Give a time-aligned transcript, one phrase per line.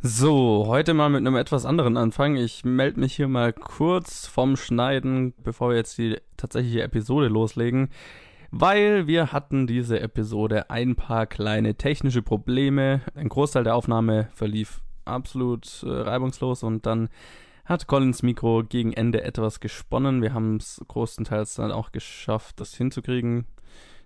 [0.00, 2.36] So, heute mal mit einem etwas anderen Anfang.
[2.36, 7.88] Ich melde mich hier mal kurz vom Schneiden, bevor wir jetzt die tatsächliche Episode loslegen,
[8.52, 13.00] weil wir hatten diese Episode ein paar kleine technische Probleme.
[13.16, 17.08] Ein Großteil der Aufnahme verlief absolut äh, reibungslos und dann
[17.64, 20.22] hat Collins Mikro gegen Ende etwas gesponnen.
[20.22, 23.46] Wir haben es größtenteils dann auch geschafft, das hinzukriegen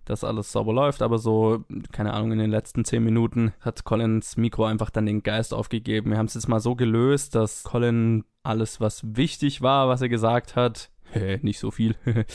[0.04, 4.36] dass alles sauber läuft, aber so, keine Ahnung, in den letzten zehn Minuten hat Collins
[4.36, 6.10] Mikro einfach dann den Geist aufgegeben.
[6.10, 10.08] Wir haben es jetzt mal so gelöst, dass Colin alles, was wichtig war, was er
[10.08, 10.90] gesagt hat,
[11.42, 11.94] nicht so viel,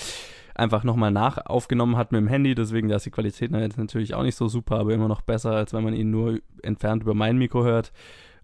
[0.55, 4.35] einfach nochmal nach aufgenommen hat mit dem Handy, deswegen ist die Qualität natürlich auch nicht
[4.35, 7.63] so super, aber immer noch besser, als wenn man ihn nur entfernt über mein Mikro
[7.63, 7.91] hört.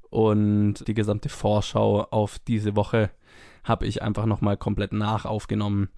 [0.09, 3.09] Und die gesamte Vorschau auf diese Woche
[3.63, 5.89] habe ich einfach nochmal komplett nach aufgenommen.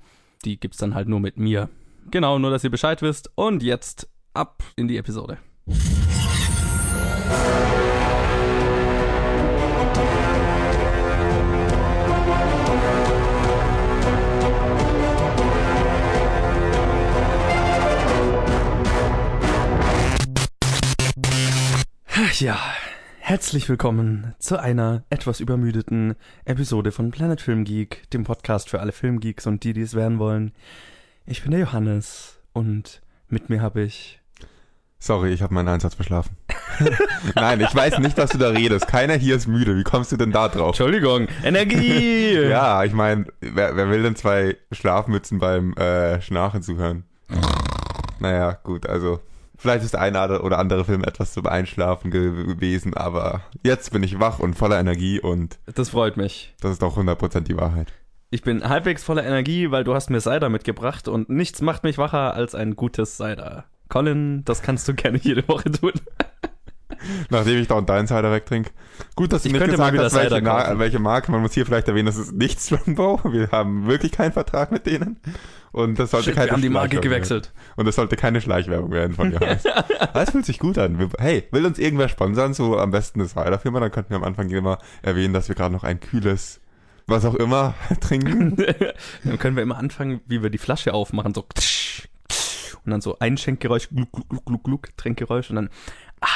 [0.45, 1.69] Die gibt's dann halt nur mit mir.
[2.11, 3.31] Genau, nur dass ihr Bescheid wisst.
[3.35, 5.37] Und jetzt ab in die Episode.
[22.39, 22.59] Ja,
[23.19, 28.91] herzlich willkommen zu einer etwas übermüdeten Episode von Planet Film Geek, dem Podcast für alle
[28.91, 30.51] Filmgeeks und die, die es werden wollen.
[31.27, 34.21] Ich bin der Johannes und mit mir habe ich.
[34.99, 36.37] Sorry, ich habe meinen Einsatz verschlafen.
[37.35, 38.87] Nein, ich weiß nicht, dass du da redest.
[38.87, 39.75] Keiner hier ist müde.
[39.75, 40.69] Wie kommst du denn da drauf?
[40.69, 42.33] Entschuldigung, Energie!
[42.49, 47.05] ja, ich meine, wer, wer, will denn zwei Schlafmützen beim äh, Schnarchen zuhören?
[48.19, 49.19] naja, gut, also
[49.57, 54.19] vielleicht ist der eine oder andere Film etwas zum Einschlafen gewesen, aber jetzt bin ich
[54.19, 55.57] wach und voller Energie und...
[55.73, 56.53] Das freut mich.
[56.61, 57.93] Das ist doch 100% die Wahrheit.
[58.35, 61.97] Ich bin halbwegs voller Energie, weil du hast mir Cider mitgebracht und nichts macht mich
[61.97, 63.63] wacher als ein gutes Cider.
[63.87, 65.93] Colin, das kannst du gerne jede Woche tun.
[67.29, 68.71] Nachdem ich da und deinen Cider wegtrinke.
[69.15, 70.43] Gut, dass du ich nicht gesagt hast, welche,
[70.79, 71.31] welche, Marke.
[71.31, 73.21] Man muss hier vielleicht erwähnen, das ist nicht Strongbow.
[73.23, 75.17] Wir haben wirklich keinen Vertrag mit denen.
[75.71, 77.45] Und das sollte Shit, keine wir haben die Marke gewechselt.
[77.45, 77.73] Werden.
[77.77, 79.63] Und das sollte keine Schleichwerbung werden von Johannes.
[80.13, 81.09] das fühlt sich gut an.
[81.19, 84.49] Hey, will uns irgendwer sponsern, so am besten eine Cider-Firma, dann könnten wir am Anfang
[84.49, 86.59] immer erwähnen, dass wir gerade noch ein kühles
[87.07, 88.55] was auch immer trinken.
[89.23, 91.45] dann können wir immer anfangen, wie wir die Flasche aufmachen, so
[92.85, 95.69] und dann so Einschenkgeräusch, gluck, gluck, gluck, gluck, Trinkgeräusch und dann
[96.21, 96.27] ah.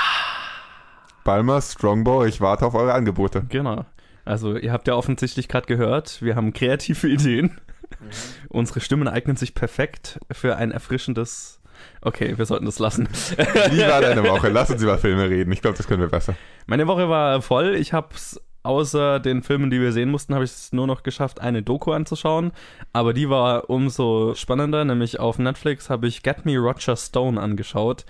[1.23, 3.45] Balmer, Strongbow, ich warte auf eure Angebote.
[3.49, 3.85] Genau.
[4.25, 7.59] Also ihr habt ja offensichtlich gerade gehört, wir haben kreative Ideen.
[7.99, 8.09] Mhm.
[8.49, 11.59] Unsere Stimmen eignen sich perfekt für ein erfrischendes
[12.01, 13.07] Okay, wir sollten das lassen.
[13.09, 14.49] Wie war deine Woche?
[14.49, 15.51] Lass uns über Filme reden.
[15.51, 16.35] Ich glaube, das können wir besser.
[16.65, 17.75] Meine Woche war voll.
[17.75, 21.03] Ich habe es außer den Filmen, die wir sehen mussten, habe ich es nur noch
[21.03, 22.51] geschafft, eine Doku anzuschauen.
[22.93, 28.05] Aber die war umso spannender, nämlich auf Netflix habe ich Get Me Roger Stone angeschaut.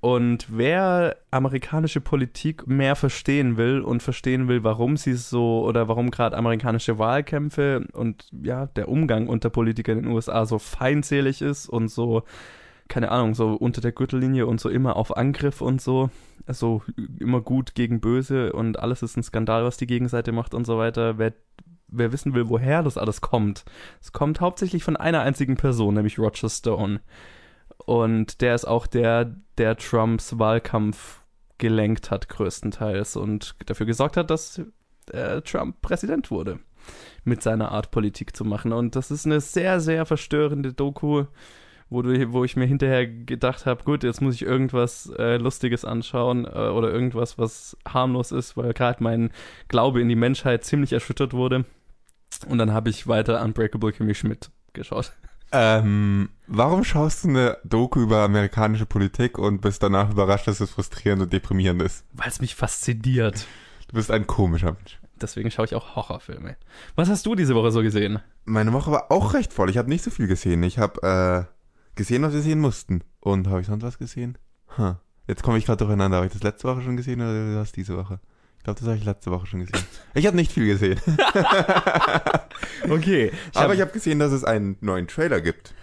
[0.00, 6.12] Und wer amerikanische Politik mehr verstehen will und verstehen will, warum sie so oder warum
[6.12, 11.68] gerade amerikanische Wahlkämpfe und ja, der Umgang unter Politikern in den USA so feindselig ist
[11.68, 12.22] und so
[12.88, 16.10] keine Ahnung, so unter der Gürtellinie und so immer auf Angriff und so.
[16.46, 16.82] Also
[17.18, 20.78] immer gut gegen böse und alles ist ein Skandal, was die Gegenseite macht und so
[20.78, 21.18] weiter.
[21.18, 21.34] Wer,
[21.88, 23.64] wer wissen will, woher das alles kommt.
[24.00, 27.00] Es kommt hauptsächlich von einer einzigen Person, nämlich Roger Stone.
[27.84, 31.20] Und der ist auch der, der Trumps Wahlkampf
[31.58, 34.60] gelenkt hat, größtenteils, und dafür gesorgt hat, dass
[35.10, 36.60] äh, Trump Präsident wurde.
[37.24, 38.72] Mit seiner Art Politik zu machen.
[38.72, 41.24] Und das ist eine sehr, sehr verstörende Doku
[41.90, 45.84] wo, du, wo ich mir hinterher gedacht habe, gut, jetzt muss ich irgendwas äh, Lustiges
[45.84, 49.30] anschauen äh, oder irgendwas, was harmlos ist, weil gerade mein
[49.68, 51.64] Glaube in die Menschheit ziemlich erschüttert wurde.
[52.48, 55.12] Und dann habe ich weiter Unbreakable Kimmy Schmidt geschaut.
[55.50, 60.70] Ähm, warum schaust du eine Doku über amerikanische Politik und bist danach überrascht, dass es
[60.70, 62.04] frustrierend und deprimierend ist?
[62.12, 63.46] Weil es mich fasziniert.
[63.88, 64.98] Du bist ein komischer Mensch.
[65.20, 66.56] Deswegen schaue ich auch Horrorfilme.
[66.94, 68.20] Was hast du diese Woche so gesehen?
[68.44, 69.70] Meine Woche war auch recht voll.
[69.70, 70.62] Ich habe nicht so viel gesehen.
[70.62, 71.57] Ich habe äh,
[71.98, 73.02] gesehen, was wir sehen mussten.
[73.20, 74.38] Und habe ich sonst was gesehen?
[74.78, 74.94] Huh.
[75.26, 76.16] Jetzt komme ich gerade durcheinander.
[76.16, 78.20] Habe ich das letzte Woche schon gesehen oder das diese Woche?
[78.56, 79.84] Ich glaube, das habe ich letzte Woche schon gesehen.
[80.14, 80.98] Ich habe nicht viel gesehen.
[82.88, 83.30] okay.
[83.52, 83.74] Ich aber hab...
[83.74, 85.74] ich habe gesehen, dass es einen neuen Trailer gibt,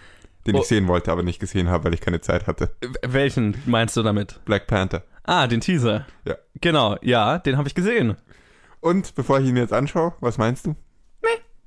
[0.47, 0.61] den oh.
[0.61, 2.75] ich sehen wollte, aber nicht gesehen habe, weil ich keine Zeit hatte.
[3.03, 4.39] Welchen meinst du damit?
[4.45, 5.03] Black Panther.
[5.23, 6.05] Ah, den Teaser.
[6.25, 6.35] Ja.
[6.61, 8.15] Genau, ja, den habe ich gesehen.
[8.79, 10.75] Und bevor ich ihn mir jetzt anschaue, was meinst du?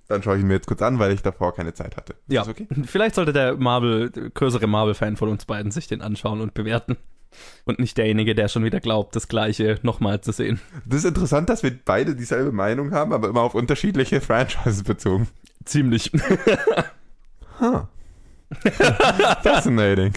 [0.08, 2.14] Dann schaue ich ihn mir jetzt kurz an, weil ich davor keine Zeit hatte.
[2.26, 2.66] Ist ja, okay?
[2.84, 6.96] vielleicht sollte der Marvel, größere Marvel-Fan von uns beiden sich den anschauen und bewerten.
[7.66, 10.60] Und nicht derjenige, der schon wieder glaubt, das Gleiche nochmal zu sehen.
[10.86, 15.28] Das ist interessant, dass wir beide dieselbe Meinung haben, aber immer auf unterschiedliche Franchises bezogen.
[15.66, 16.10] Ziemlich.
[17.60, 17.82] huh.
[19.42, 20.14] Fascinating.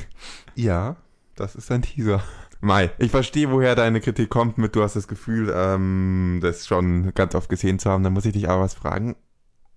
[0.56, 0.96] Ja,
[1.36, 2.24] das ist ein Teaser.
[2.62, 7.14] Mai, ich verstehe, woher deine Kritik kommt mit, du hast das Gefühl, ähm, das schon
[7.14, 8.04] ganz oft gesehen zu haben.
[8.04, 9.18] Dann muss ich dich aber was fragen.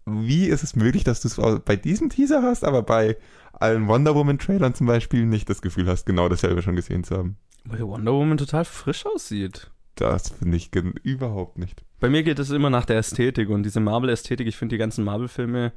[0.06, 3.16] Wie ist es möglich, dass du es bei diesem Teaser hast, aber bei
[3.52, 7.16] allen Wonder Woman Trailern zum Beispiel nicht das Gefühl hast, genau dasselbe schon gesehen zu
[7.16, 7.36] haben?
[7.64, 9.70] Weil Wonder Woman total frisch aussieht.
[9.94, 11.84] Das finde ich überhaupt nicht.
[12.00, 15.04] Bei mir geht es immer nach der Ästhetik und diese Marvel-Ästhetik, ich finde die ganzen
[15.04, 15.72] Marvel-Filme,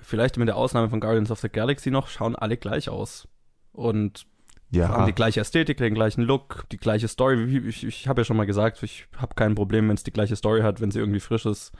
[0.00, 3.28] vielleicht mit der Ausnahme von Guardians of the Galaxy noch, schauen alle gleich aus.
[3.72, 4.24] Und
[4.72, 7.48] haben Ja, die gleiche Ästhetik, den gleichen Look, die gleiche Story.
[7.48, 10.12] Wie- Ich, ich habe ja schon mal gesagt, ich habe kein Problem, wenn es die
[10.12, 11.72] gleiche Story hat, wenn sie irgendwie frisch ist.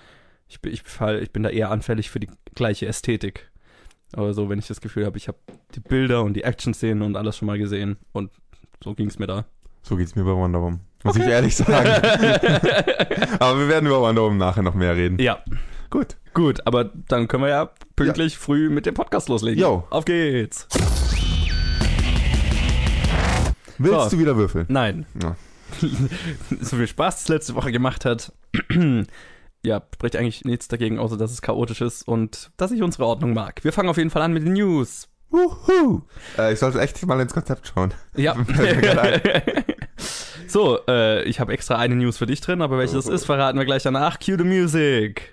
[0.50, 3.48] Ich, bin- ich, fall, ich bin da eher anfällig für die gleiche Ästhetik.
[4.12, 5.38] Aber so, wenn ich das Gefühl habe, ich habe
[5.76, 7.96] die Bilder und die Action-Szenen und alles schon mal gesehen.
[8.12, 8.32] Und
[8.82, 9.44] so ging es mir da.
[9.82, 10.80] so geht's mir bei Wonder Woman.
[11.04, 11.88] Muss ich ehrlich sagen.
[13.38, 15.18] aber wir werden über Wonder Woman nachher noch mehr reden.
[15.20, 15.38] ja,
[15.88, 16.16] Gut.
[16.34, 19.60] gut, aber dann können wir ja pünktlich früh mit dem Podcast loslegen.
[19.60, 19.84] Jo.
[19.90, 20.66] Auf geht's.
[23.78, 24.10] Willst So.
[24.10, 24.66] du wieder würfeln?
[24.68, 25.06] Nein.
[25.22, 25.36] Ja.
[26.60, 28.32] so viel Spaß das letzte Woche gemacht hat.
[29.64, 33.34] Ja, spricht eigentlich nichts dagegen, außer dass es chaotisch ist und dass ich unsere Ordnung
[33.34, 33.62] mag.
[33.64, 35.08] Wir fangen auf jeden Fall an mit den News.
[35.30, 36.02] Wuhu.
[36.38, 37.94] Äh, ich sollte echt mal ins Konzept schauen.
[38.16, 38.34] Ja.
[40.50, 43.56] So, äh, ich habe extra eine News für dich drin, aber welche das ist, verraten
[43.56, 44.18] wir gleich danach.
[44.18, 45.32] Cue the music.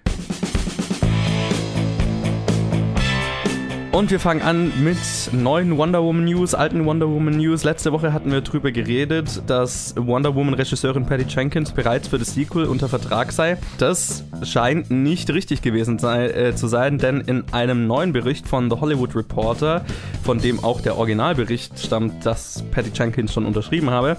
[3.92, 4.98] Und wir fangen an mit
[5.32, 7.64] neuen Wonder Woman News, alten Wonder Woman News.
[7.64, 12.36] Letzte Woche hatten wir drüber geredet, dass Wonder Woman Regisseurin Patty Jenkins bereits für das
[12.36, 13.58] Sequel unter Vertrag sei.
[13.80, 18.70] Das scheint nicht richtig gewesen sei, äh, zu sein, denn in einem neuen Bericht von
[18.70, 19.84] The Hollywood Reporter,
[20.22, 24.18] von dem auch der Originalbericht stammt, dass Patty Jenkins schon unterschrieben habe,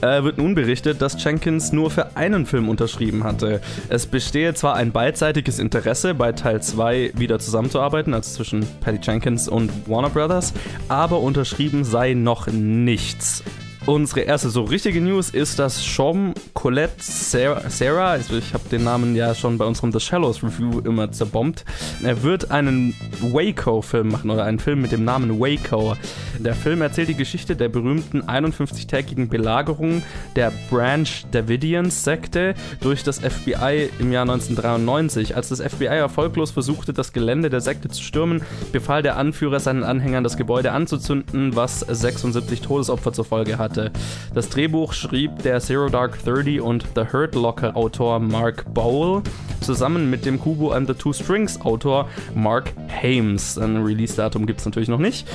[0.00, 3.60] äh, wird nun berichtet, dass Jenkins nur für einen Film unterschrieben hatte.
[3.88, 9.48] Es bestehe zwar ein beidseitiges Interesse, bei Teil 2 wieder zusammenzuarbeiten, also zwischen Patty Jenkins
[9.48, 10.52] und Warner Brothers,
[10.88, 13.42] aber unterschrieben sei noch nichts.
[13.86, 18.82] Unsere erste so richtige News ist, dass Sean Colette Sarah, Sarah also ich habe den
[18.82, 21.66] Namen ja schon bei unserem The Shallows Review immer zerbombt,
[22.02, 25.98] er wird einen Waco-Film machen oder einen Film mit dem Namen Waco.
[26.38, 30.02] Der Film erzählt die Geschichte der berühmten 51-tägigen Belagerung
[30.34, 35.36] der Branch Davidians-Sekte durch das FBI im Jahr 1993.
[35.36, 38.42] Als das FBI erfolglos versuchte, das Gelände der Sekte zu stürmen,
[38.72, 43.90] befahl der Anführer seinen Anhängern, das Gebäude anzuzünden, was 76 Todesopfer zur Folge hatte.
[44.34, 49.22] Das Drehbuch schrieb der Zero Dark Thirty und The Hurt Locker Autor Mark Bowl
[49.60, 52.72] zusammen mit dem Kubo and the Two Strings Autor Mark
[53.02, 53.58] Hames.
[53.58, 55.26] Ein Release-Datum gibt es natürlich noch nicht.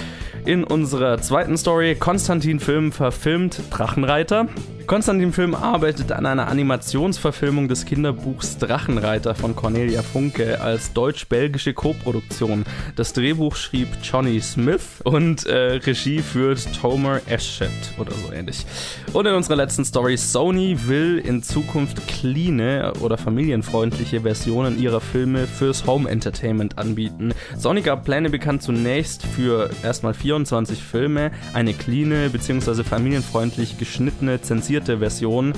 [0.49, 4.47] In unserer zweiten Story, Konstantin Film verfilmt Drachenreiter.
[4.87, 12.65] Konstantin Film arbeitet an einer Animationsverfilmung des Kinderbuchs Drachenreiter von Cornelia Funke als deutsch-belgische Koproduktion.
[12.95, 17.69] Das Drehbuch schrieb Johnny Smith und äh, Regie führt Tomer Eschet
[17.99, 18.65] oder so ähnlich.
[19.13, 25.45] Und in unserer letzten Story, Sony will in Zukunft cleane oder familienfreundliche Versionen ihrer Filme
[25.45, 27.35] fürs Home Entertainment anbieten.
[27.55, 32.83] Sony gab Pläne bekannt, zunächst für erstmal 24 Filme eine cleane bzw.
[32.83, 35.53] familienfreundlich geschnittene, zensierte Version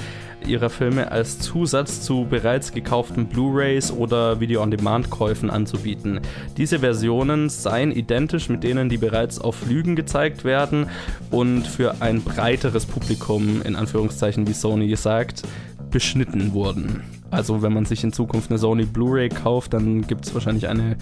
[0.48, 6.22] ihrer Filme als Zusatz zu bereits gekauften Blu-rays oder Video-on-Demand-Käufen anzubieten.
[6.58, 10.88] Diese Versionen seien identisch mit denen, die bereits auf Lügen gezeigt werden
[11.30, 15.44] und für ein breiteres Publikum, in Anführungszeichen, wie Sony sagt,
[15.92, 17.21] beschnitten wurden.
[17.32, 20.98] Also wenn man sich in Zukunft eine Sony Blu-ray kauft, dann gibt es wahrscheinlich eine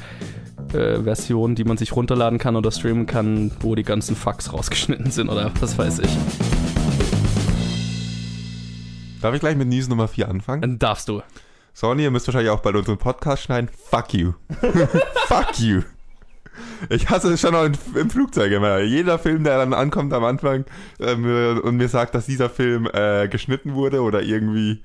[0.73, 5.09] äh, Version, die man sich runterladen kann oder streamen kann, wo die ganzen Fucks rausgeschnitten
[5.09, 6.17] sind oder was weiß ich.
[9.21, 10.61] Darf ich gleich mit News Nummer 4 anfangen?
[10.61, 11.21] Dann darfst du.
[11.73, 13.69] Sony, ihr müsst wahrscheinlich auch bei unseren Podcast schneiden.
[13.89, 14.33] Fuck you.
[15.27, 15.81] Fuck you.
[16.89, 18.79] Ich hasse es schon noch im, im Flugzeug immer.
[18.79, 20.65] Jeder Film, der dann ankommt am Anfang
[20.99, 24.83] ähm, und mir sagt, dass dieser Film äh, geschnitten wurde oder irgendwie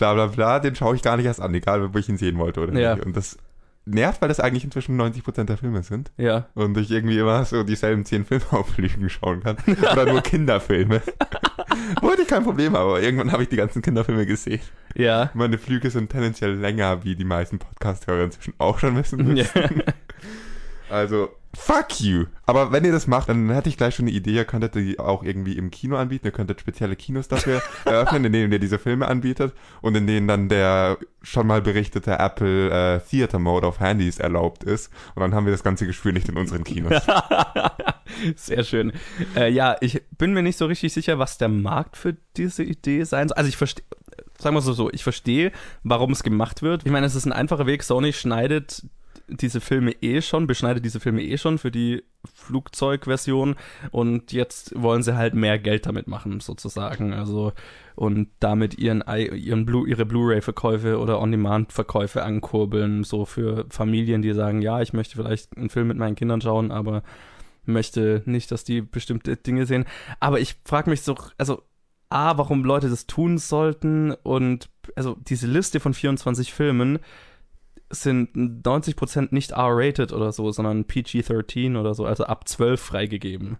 [0.00, 2.38] bla bla bla, den schaue ich gar nicht erst an, egal wo ich ihn sehen
[2.38, 2.94] wollte oder Ja.
[2.94, 3.04] nicht.
[3.06, 3.36] Und das
[3.84, 6.10] nervt, weil das eigentlich inzwischen 90% der Filme sind.
[6.16, 6.46] Ja.
[6.54, 9.56] Und ich irgendwie immer so dieselben 10 Filme auf Lügen schauen kann.
[9.92, 11.02] Oder nur Kinderfilme.
[12.00, 14.60] Wollte ich kein Problem, aber irgendwann habe ich die ganzen Kinderfilme gesehen.
[14.94, 15.30] Ja.
[15.34, 19.44] Meine Flüge sind tendenziell länger, wie die meisten Podcast-Hörer inzwischen auch schon wissen ja.
[20.88, 22.26] Also, fuck you.
[22.46, 24.32] Aber wenn ihr das macht, dann hätte ich gleich schon eine Idee.
[24.32, 26.26] Ihr könntet die auch irgendwie im Kino anbieten.
[26.26, 30.28] Ihr könntet spezielle Kinos dafür eröffnen, in denen ihr diese Filme anbietet und in denen
[30.28, 34.92] dann der schon mal berichtete Apple äh, Theater Mode auf Handys erlaubt ist.
[35.14, 37.02] Und dann haben wir das ganze Gespür nicht in unseren Kinos.
[38.36, 38.92] Sehr schön.
[39.36, 43.04] Äh, ja, ich bin mir nicht so richtig sicher, was der Markt für diese Idee
[43.04, 43.36] sein soll.
[43.36, 43.84] Also ich verstehe,
[44.38, 45.52] sagen wir es so, ich verstehe,
[45.82, 46.84] warum es gemacht wird.
[46.84, 47.82] Ich meine, es ist ein einfacher Weg.
[47.82, 48.84] Sony schneidet
[49.30, 52.02] diese Filme eh schon, beschneidet diese Filme eh schon für die
[52.34, 53.56] Flugzeugversion
[53.90, 57.12] und jetzt wollen sie halt mehr Geld damit machen, sozusagen.
[57.12, 57.52] Also
[57.94, 64.62] und damit ihren, ihren Blu ihre Blu-ray-Verkäufe oder On-Demand-Verkäufe ankurbeln, so für Familien, die sagen,
[64.62, 67.02] ja, ich möchte vielleicht einen Film mit meinen Kindern schauen, aber
[67.64, 69.84] möchte nicht, dass die bestimmte Dinge sehen.
[70.18, 71.62] Aber ich frage mich so, also
[72.08, 76.98] A, warum Leute das tun sollten und also diese Liste von 24 Filmen
[77.90, 83.58] sind 90% nicht R-rated oder so, sondern PG-13 oder so, also ab 12 freigegeben.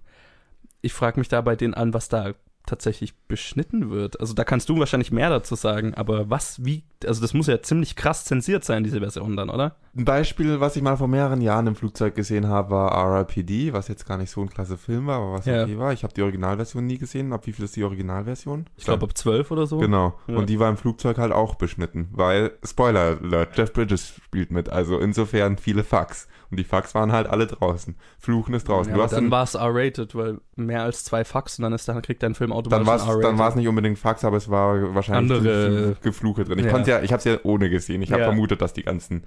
[0.82, 2.32] Ich frage mich da bei denen an, was da
[2.66, 4.20] tatsächlich beschnitten wird.
[4.20, 7.60] Also da kannst du wahrscheinlich mehr dazu sagen, aber was, wie, also das muss ja
[7.62, 9.76] ziemlich krass zensiert sein, diese Version dann, oder?
[9.96, 13.88] Ein Beispiel, was ich mal vor mehreren Jahren im Flugzeug gesehen habe, war RRPD, was
[13.88, 15.64] jetzt gar nicht so ein klasse Film war, aber was ja.
[15.64, 15.92] okay war.
[15.92, 17.32] Ich habe die Originalversion nie gesehen.
[17.32, 18.66] Ab wie viel ist die Originalversion?
[18.76, 19.78] Ich glaube ab 12 oder so.
[19.78, 20.14] Genau.
[20.28, 20.36] Ja.
[20.36, 24.68] Und die war im Flugzeug halt auch beschnitten, weil, Spoiler Alert, Jeff Bridges spielt mit,
[24.68, 26.28] also insofern viele Fucks.
[26.50, 27.95] Und die Fax waren halt alle draußen.
[28.19, 28.97] Fluchen ist draußen.
[28.97, 32.23] Ja, dann war es R-rated, weil mehr als zwei Fax und dann ist dann kriegt
[32.23, 33.25] dein Film automatisch dann R-rated.
[33.25, 36.59] Dann war es nicht unbedingt Fax, aber es war wahrscheinlich andere Gefluche drin.
[36.59, 36.73] Ich ja.
[36.73, 38.02] konnte ja, ich habe es ja ohne gesehen.
[38.02, 38.28] Ich habe ja.
[38.28, 39.23] vermutet, dass die ganzen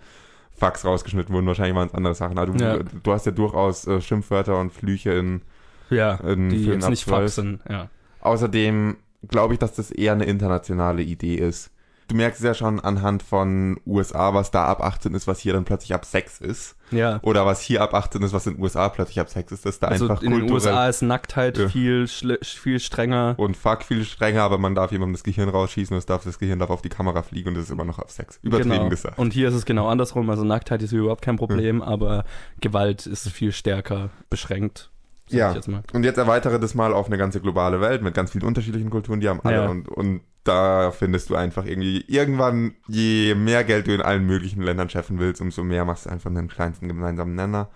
[0.51, 1.48] Fax rausgeschnitten wurden.
[1.48, 2.38] Wahrscheinlich waren es andere Sachen.
[2.38, 2.77] Also du, ja.
[2.80, 5.42] du, hast ja durchaus äh, Schimpfwörter und Flüche in
[5.89, 7.62] ja, in die jetzt nicht Fax sind.
[7.70, 7.89] Ja.
[8.22, 8.98] Außerdem
[9.30, 11.73] glaube ich, dass das eher eine internationale Idee ist
[12.07, 15.53] du merkst es ja schon anhand von USA, was da ab 18 ist, was hier
[15.53, 16.75] dann plötzlich ab 6 ist.
[16.91, 17.19] Ja.
[17.24, 19.65] Oder was hier ab 18 ist, was in den USA plötzlich ab 6 ist.
[19.65, 21.67] Das ist da also einfach in den USA ist Nacktheit ja.
[21.67, 23.36] viel, viel strenger.
[23.38, 26.39] Und Fuck viel strenger, aber man darf jemandem das Gehirn rausschießen und das, darf, das
[26.39, 28.39] Gehirn darf auf die Kamera fliegen und das ist immer noch ab 6.
[28.43, 28.89] Übertrieben genau.
[28.89, 29.17] gesagt.
[29.17, 30.29] Und hier ist es genau andersrum.
[30.29, 31.86] Also Nacktheit ist überhaupt kein Problem, ja.
[31.86, 32.25] aber
[32.62, 34.91] Gewalt ist viel stärker beschränkt.
[35.29, 38.43] Ja, jetzt und jetzt erweitere das mal auf eine ganze globale Welt mit ganz vielen
[38.43, 39.69] unterschiedlichen Kulturen, die haben alle ja.
[39.69, 44.62] und, und da findest du einfach irgendwie irgendwann, je mehr Geld du in allen möglichen
[44.62, 47.69] Ländern schaffen willst, umso mehr machst du einfach einen kleinsten gemeinsamen Nenner.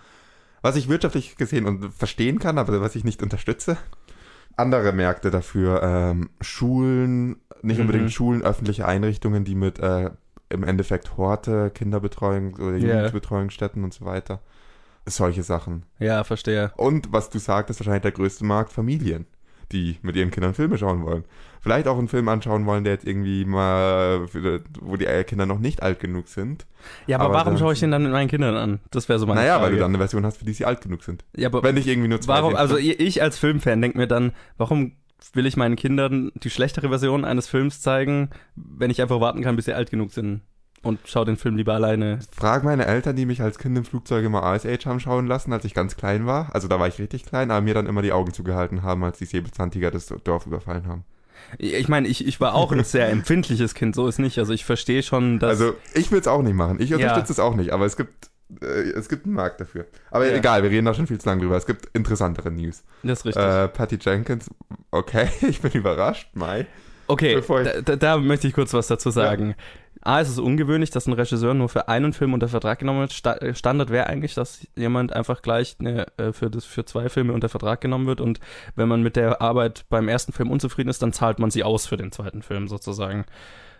[0.61, 3.77] Was ich wirtschaftlich gesehen und verstehen kann, aber was ich nicht unterstütze.
[4.57, 8.09] Andere Märkte dafür, ähm, Schulen, nicht unbedingt mhm.
[8.09, 10.09] Schulen, öffentliche Einrichtungen, die mit äh,
[10.49, 12.95] im Endeffekt Horte, Kinderbetreuung oder yeah.
[12.97, 14.41] Jugendbetreuungsstätten und so weiter.
[15.05, 15.83] Solche Sachen.
[15.99, 16.73] Ja, verstehe.
[16.75, 19.25] Und was du sagst, ist wahrscheinlich der größte Markt, Familien
[19.71, 21.23] die mit ihren Kindern Filme schauen wollen.
[21.61, 24.25] Vielleicht auch einen Film anschauen wollen, der jetzt irgendwie mal,
[24.79, 26.65] wo die Kinder noch nicht alt genug sind.
[27.07, 28.79] Ja, aber, aber warum schaue ich den dann mit meinen Kindern an?
[28.91, 29.65] Das wäre so meine naja, Frage.
[29.65, 31.25] weil du dann eine Version hast, für die sie alt genug sind.
[31.35, 34.31] Ja, aber wenn ich irgendwie nur zwei Warum, also ich als Filmfan denke mir dann,
[34.57, 34.93] warum
[35.33, 39.55] will ich meinen Kindern die schlechtere Version eines Films zeigen, wenn ich einfach warten kann,
[39.55, 40.41] bis sie alt genug sind?
[40.83, 42.19] Und schau den Film lieber alleine.
[42.31, 45.65] Frag meine Eltern, die mich als Kind im Flugzeug immer Age haben schauen lassen, als
[45.65, 46.53] ich ganz klein war.
[46.53, 49.17] Also da war ich richtig klein, aber mir dann immer die Augen zugehalten haben, als
[49.17, 51.03] die Säbelzahntiger das Dorf überfallen haben.
[51.57, 54.37] Ich meine, ich, ich war auch ein sehr empfindliches Kind, so ist nicht.
[54.39, 55.51] Also ich verstehe schon, dass.
[55.51, 56.79] Also ich will es auch nicht machen.
[56.79, 58.29] Ich unterstütze es auch nicht, aber es gibt,
[58.61, 59.85] äh, es gibt einen Markt dafür.
[60.11, 60.35] Aber ja.
[60.35, 61.55] egal, wir reden da schon viel zu lange drüber.
[61.55, 62.83] Es gibt interessantere News.
[63.03, 63.43] Das ist richtig.
[63.43, 64.49] Äh, Patty Jenkins,
[64.91, 66.65] okay, ich bin überrascht, Mai.
[67.09, 67.41] Okay,
[67.85, 69.49] da, da, möchte ich kurz was dazu sagen.
[69.49, 69.55] Ja.
[70.07, 73.13] A, ist es ungewöhnlich, dass ein Regisseur nur für einen Film unter Vertrag genommen wird.
[73.13, 77.33] Sta äh, Standard wäre eigentlich, dass jemand einfach gleich ne, für, das, für zwei Filme
[77.33, 78.39] unter Vertrag genommen wird und
[78.75, 81.87] wenn man mit der Arbeit beim ersten Film unzufrieden ist, dann zahlt man sie aus
[81.87, 83.25] für den zweiten Film sozusagen.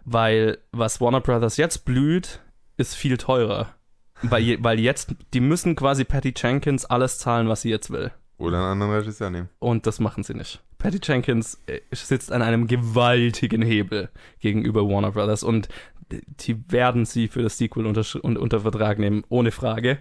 [0.06, 2.42] Weil was Warner Brothers jetzt blüht,
[2.78, 3.74] ist viel teurer.
[4.22, 8.12] weil, weil jetzt, die müssen quasi Patty Jenkins alles zahlen, was sie jetzt will.
[8.38, 9.50] Oder einen anderen Regisseur nehmen.
[9.60, 10.62] Und das machen sie nicht.
[10.78, 15.70] Patty Jenkins äh, sitzt an einem gewaltigen Hebel gegenüber Warner Brothers und
[16.12, 20.00] die werden sie für das Sequel unter, unter Vertrag nehmen, ohne Frage.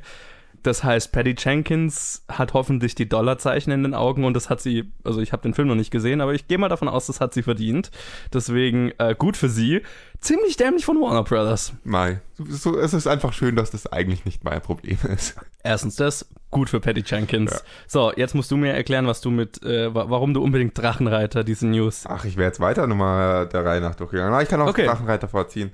[0.66, 4.90] Das heißt, Patty Jenkins hat hoffentlich die Dollarzeichen in den Augen und das hat sie,
[5.04, 7.20] also ich habe den Film noch nicht gesehen, aber ich gehe mal davon aus, das
[7.20, 7.92] hat sie verdient.
[8.32, 9.82] Deswegen äh, gut für sie.
[10.20, 11.72] Ziemlich dämlich von Warner Brothers.
[11.84, 12.20] Mai.
[12.36, 15.36] So, es ist einfach schön, dass das eigentlich nicht mein Problem ist.
[15.62, 17.52] Erstens das, gut für Patty Jenkins.
[17.52, 17.60] Ja.
[17.86, 21.68] So, jetzt musst du mir erklären, was du mit, äh, warum du unbedingt Drachenreiter, diese
[21.68, 22.06] News.
[22.08, 24.32] Ach, ich wäre jetzt weiter nochmal der Reihe nach durchgegangen.
[24.32, 24.86] Aber ich kann auch okay.
[24.86, 25.70] Drachenreiter vorziehen.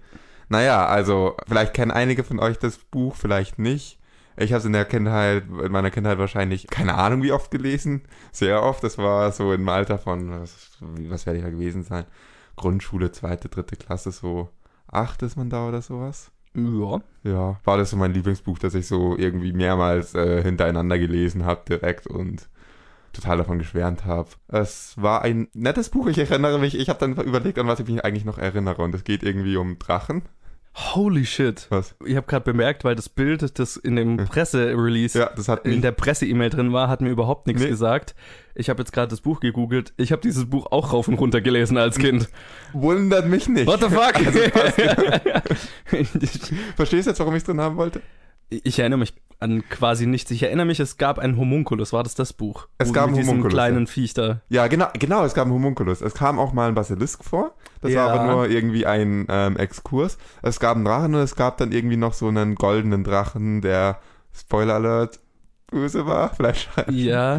[0.53, 3.99] Naja, also, vielleicht kennen einige von euch das Buch, vielleicht nicht.
[4.37, 8.03] Ich habe es in der Kindheit, in meiner Kindheit wahrscheinlich, keine Ahnung wie oft gelesen.
[8.33, 8.85] Sehr oft.
[8.85, 12.05] Das war so im Alter von, was, was werde ich da gewesen sein?
[12.57, 14.51] Grundschule, zweite, dritte Klasse, so
[14.89, 16.31] acht ist man da oder sowas.
[16.55, 17.01] Ja.
[17.23, 21.63] Ja, war das so mein Lieblingsbuch, das ich so irgendwie mehrmals äh, hintereinander gelesen habe
[21.67, 22.51] direkt und
[23.15, 24.29] total davon geschwärmt habe.
[24.49, 26.09] Es war ein nettes Buch.
[26.09, 28.83] Ich erinnere mich, ich habe dann überlegt, an was ich mich eigentlich noch erinnere.
[28.83, 30.23] Und es geht irgendwie um Drachen.
[30.75, 31.67] Holy shit.
[31.69, 31.95] Was?
[32.05, 35.83] Ich habe gerade bemerkt, weil das Bild, das in dem Presse-Release ja, das hat in
[35.83, 37.69] der Presse-E-Mail drin war, hat mir überhaupt nichts nee.
[37.69, 38.15] gesagt.
[38.55, 39.93] Ich habe jetzt gerade das Buch gegoogelt.
[39.99, 42.31] Ich habe dieses Buch auch rauf und runter gelesen als Kind.
[42.73, 43.67] Wundert mich nicht.
[43.67, 44.15] What the fuck?
[44.15, 44.39] Also,
[46.77, 48.01] Verstehst du jetzt, warum ich es drin haben wollte?
[48.49, 50.31] Ich erinnere mich an quasi nichts.
[50.31, 51.93] Ich erinnere mich, es gab ein Homunculus.
[51.93, 52.69] War das das Buch?
[52.79, 54.41] Es gab einen Homunculus, kleinen Viech da.
[54.49, 56.01] Ja, genau, genau, es gab einen Homunculus.
[56.01, 57.55] Es kam auch mal ein Basilisk vor.
[57.83, 58.07] Das Ja.
[58.07, 60.17] war aber nur irgendwie ein ähm, Exkurs.
[60.41, 63.99] Es gab einen Drachen und es gab dann irgendwie noch so einen goldenen Drachen, der,
[64.35, 65.21] Spoiler Alert,
[65.71, 66.31] böse war.
[66.35, 66.71] Vielleicht.
[66.91, 67.39] Ja.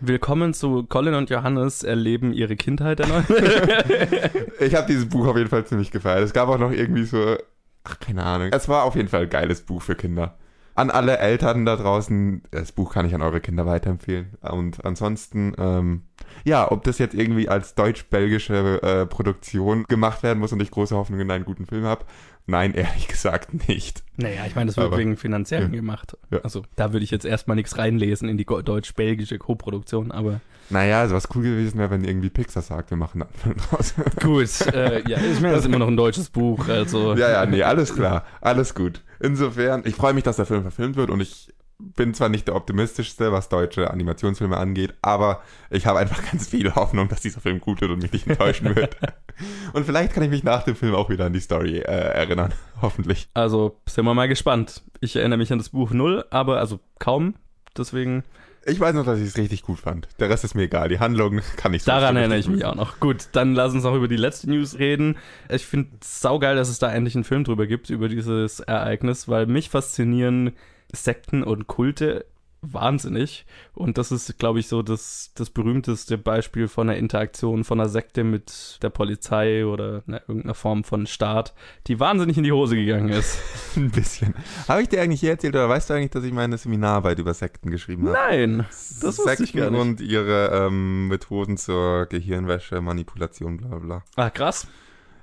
[0.00, 3.24] Willkommen zu Colin und Johannes erleben ihre Kindheit erneut.
[4.60, 6.22] Ich habe dieses Buch auf jeden Fall ziemlich gefeiert.
[6.22, 7.36] Es gab auch noch irgendwie so,
[7.84, 8.50] ach, keine Ahnung.
[8.52, 10.36] Es war auf jeden Fall ein geiles Buch für Kinder.
[10.74, 14.34] An alle Eltern da draußen, das Buch kann ich an eure Kinder weiterempfehlen.
[14.40, 16.02] Und ansonsten, ähm,
[16.44, 20.96] ja, ob das jetzt irgendwie als deutsch-belgische äh, Produktion gemacht werden muss und ich große
[20.96, 22.04] Hoffnung in einen guten Film habe,
[22.46, 24.02] nein, ehrlich gesagt nicht.
[24.16, 25.76] naja, ich meine, das wird Aber- wegen finanziellen ja.
[25.80, 26.16] gemacht.
[26.30, 26.38] Ja.
[26.40, 31.14] Also da würde ich jetzt erstmal nichts reinlesen in die deutsch-belgische Co-Produktion, aber Naja, also
[31.14, 33.94] was cool gewesen wäre, wenn irgendwie Pixar sagt, wir machen einen Film draus.
[34.20, 34.74] gut.
[34.74, 37.14] äh, ja, ich meine, das ist immer noch ein deutsches Buch, also.
[37.14, 38.24] Ja, ja, nee, alles klar.
[38.40, 39.02] Alles gut.
[39.20, 41.52] Insofern, ich freue mich, dass der Film verfilmt wird und ich
[41.96, 46.74] bin zwar nicht der optimistischste, was deutsche Animationsfilme angeht, aber ich habe einfach ganz viel
[46.74, 48.96] Hoffnung, dass dieser Film gut wird und mich nicht enttäuschen wird.
[49.72, 52.52] und vielleicht kann ich mich nach dem Film auch wieder an die Story äh, erinnern.
[52.82, 53.28] Hoffentlich.
[53.34, 54.82] Also sind wir mal gespannt.
[55.00, 57.34] Ich erinnere mich an das Buch null, aber also kaum.
[57.76, 58.22] Deswegen,
[58.66, 60.06] Ich weiß noch, dass ich es richtig gut fand.
[60.20, 60.88] Der Rest ist mir egal.
[60.88, 63.00] Die Handlung kann ich so daran erinnere ich mich auch noch.
[63.00, 65.16] Gut, dann lass uns noch über die letzte News reden.
[65.48, 69.26] Ich finde es saugeil, dass es da endlich einen Film drüber gibt, über dieses Ereignis,
[69.26, 70.52] weil mich faszinieren
[70.92, 72.26] Sekten und Kulte
[72.62, 73.44] wahnsinnig.
[73.74, 77.88] Und das ist, glaube ich, so das, das berühmteste Beispiel von einer Interaktion von einer
[77.88, 81.54] Sekte mit der Polizei oder ne, irgendeiner Form von Staat,
[81.88, 83.38] die wahnsinnig in die Hose gegangen ist.
[83.76, 84.34] Ein bisschen.
[84.68, 87.34] Habe ich dir eigentlich je erzählt oder weißt du eigentlich, dass ich meine Seminararbeit über
[87.34, 88.18] Sekten geschrieben habe?
[88.18, 89.80] Nein, das wusste ich gar nicht.
[89.80, 94.04] und ihre ähm, Methoden zur Gehirnwäsche, Manipulation, bla bla.
[94.14, 94.68] Ah, krass.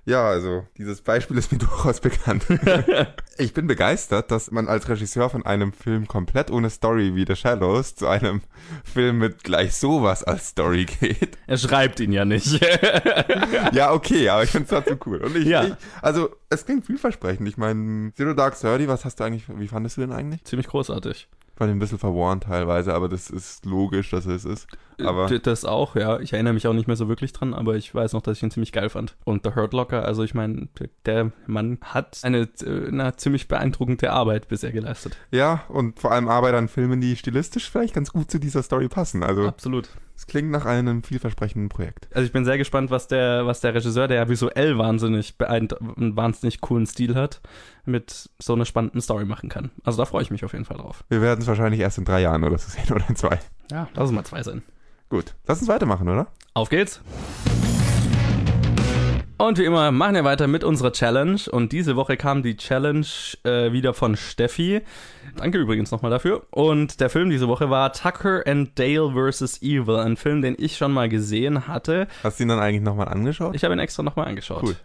[0.10, 2.44] Ja, also dieses Beispiel ist mir durchaus bekannt.
[3.38, 7.36] ich bin begeistert, dass man als Regisseur von einem Film komplett ohne Story wie The
[7.36, 8.42] Shallows zu einem
[8.84, 11.38] Film mit gleich sowas als Story geht.
[11.46, 12.60] Er schreibt ihn ja nicht.
[13.72, 15.22] ja, okay, aber ich finde es trotzdem cool.
[15.22, 15.66] Und ich, Ja.
[15.66, 17.48] ich, also es klingt vielversprechend.
[17.48, 20.44] Ich meine, Zero Dark Thirty, was hast du eigentlich, wie fandest du den eigentlich?
[20.44, 21.28] Ziemlich großartig.
[21.60, 24.66] Ich fand ihn ein bisschen verworren teilweise, aber das ist logisch, dass es ist.
[25.04, 26.18] Aber D- Das auch, ja.
[26.22, 28.44] Ich erinnere mich auch nicht mehr so wirklich dran, aber ich weiß noch, dass ich
[28.44, 29.18] ihn ziemlich geil fand.
[29.26, 33.50] Und The Hurt Locker, also ich meine, der- der Mann hat eine, äh, eine ziemlich
[33.50, 35.18] beeindruckende Arbeit bisher geleistet.
[35.32, 38.88] ja, und vor allem Arbeit an Filmen, die stilistisch vielleicht ganz gut zu dieser Story
[38.88, 39.22] passen.
[39.22, 39.90] Also Absolut.
[40.20, 42.10] Es klingt nach einem vielversprechenden Projekt.
[42.14, 45.70] Also ich bin sehr gespannt, was der, was der Regisseur, der ja visuell wahnsinnig einen
[46.18, 47.40] wahnsinnig coolen Stil hat,
[47.86, 49.72] mit so einer spannenden Story machen kann.
[49.86, 51.06] Also da freue ich mich auf jeden Fall drauf.
[51.08, 53.40] Wir werden es wahrscheinlich erst in drei Jahren oder so sehen oder in zwei.
[53.72, 54.62] Ja, lass uns mal zwei sein.
[55.08, 56.28] Gut, lass uns weitermachen, oder?
[56.54, 57.00] Auf geht's!
[59.40, 61.40] Und wie immer machen wir weiter mit unserer Challenge.
[61.50, 63.06] Und diese Woche kam die Challenge
[63.46, 64.82] äh, wieder von Steffi.
[65.38, 66.46] Danke übrigens nochmal dafür.
[66.52, 69.62] Und der Film diese Woche war Tucker and Dale vs.
[69.62, 69.96] Evil.
[69.96, 72.10] Ein Film, den ich schon mal gesehen hatte.
[72.22, 73.56] Hast du ihn dann eigentlich nochmal angeschaut?
[73.56, 74.62] Ich habe ihn extra nochmal angeschaut.
[74.62, 74.76] Cool.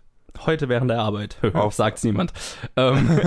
[0.46, 1.36] Heute während der Arbeit.
[1.52, 1.74] Auf.
[1.74, 2.32] Sagt's niemand.
[2.76, 3.10] Ähm,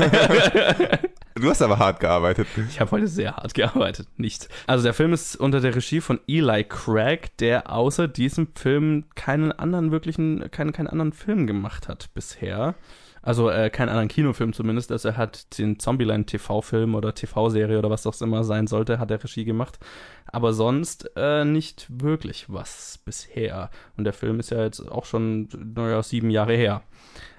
[1.39, 2.47] Du hast aber hart gearbeitet.
[2.69, 4.49] Ich habe heute sehr hart gearbeitet, nicht.
[4.65, 9.51] Also der Film ist unter der Regie von Eli Craig, der außer diesem Film keinen
[9.51, 12.75] anderen wirklichen, keinen, keinen anderen Film gemacht hat bisher.
[13.21, 14.91] Also äh, keinen anderen Kinofilm zumindest.
[14.91, 19.11] Also er hat den Zombieland TV-Film oder TV-Serie oder was das immer sein sollte, hat
[19.11, 19.79] er Regie gemacht.
[20.27, 23.69] Aber sonst äh, nicht wirklich was bisher.
[23.97, 26.83] Und der Film ist ja jetzt auch schon, naja, sieben Jahre her.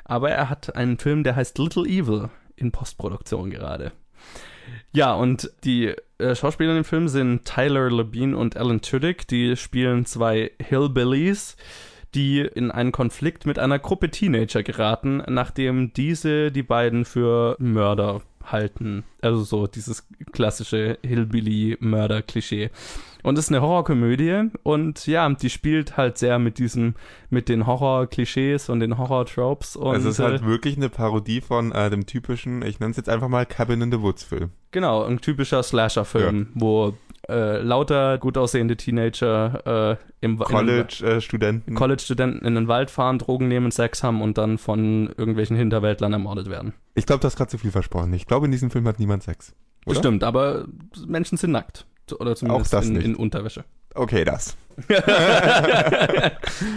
[0.05, 2.29] Aber er hat einen Film, der heißt Little Evil
[2.59, 3.93] in Postproduktion gerade.
[4.93, 9.27] Ja, und die äh, Schauspieler im Film sind Tyler Labine und Alan Tudyk.
[9.29, 11.57] Die spielen zwei Hillbillies,
[12.15, 18.23] die in einen Konflikt mit einer Gruppe Teenager geraten, nachdem diese die beiden für Mörder
[18.45, 19.05] halten.
[19.21, 22.71] Also so dieses klassische Hillbilly-Mörder-Klischee.
[23.23, 26.95] Und es ist eine Horrorkomödie und ja, die spielt halt sehr mit diesem,
[27.31, 29.77] mit den Horror-Klischees und den Horror-Tropes.
[29.77, 32.97] Also es ist halt äh, wirklich eine Parodie von äh, dem typischen, ich nenne es
[32.97, 34.51] jetzt einfach mal Cabin in the Woods Film.
[34.71, 36.95] Genau, ein typischer Slasher-Film, wo
[37.29, 41.71] äh, lauter gut aussehende Teenager äh, im College-Studenten.
[41.71, 46.13] in, College-Studenten in den Wald fahren, Drogen nehmen, Sex haben und dann von irgendwelchen Hinterwäldlern
[46.13, 46.75] ermordet werden.
[46.95, 48.13] ich glaube, du hast gerade zu viel versprochen.
[48.15, 49.55] Ich glaube, in diesem Film hat niemand Sex.
[49.87, 49.97] Oder?
[49.97, 50.67] Stimmt, aber
[51.07, 51.87] Menschen sind nackt.
[52.13, 53.05] Oder zumindest das in, nicht.
[53.05, 53.65] in Unterwäsche.
[53.95, 54.57] Okay, das.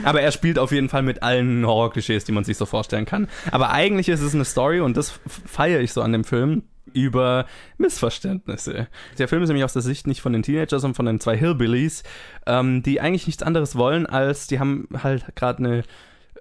[0.03, 3.27] aber er spielt auf jeden Fall mit allen Horror-Klischees, die man sich so vorstellen kann.
[3.51, 6.63] Aber eigentlich ist es eine Story und das feiere ich so an dem Film
[6.93, 7.45] über
[7.77, 8.87] Missverständnisse.
[9.17, 11.37] Der Film ist nämlich aus der Sicht nicht von den Teenagers, sondern von den zwei
[11.37, 12.03] Hillbillies,
[12.47, 15.83] ähm, die eigentlich nichts anderes wollen, als die haben halt gerade eine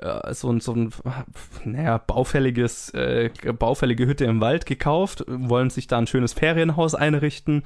[0.01, 0.93] äh, so, ein so ein,
[1.65, 7.63] naja, baufälliges, äh, baufällige Hütte im Wald gekauft, wollen sich da ein schönes Ferienhaus einrichten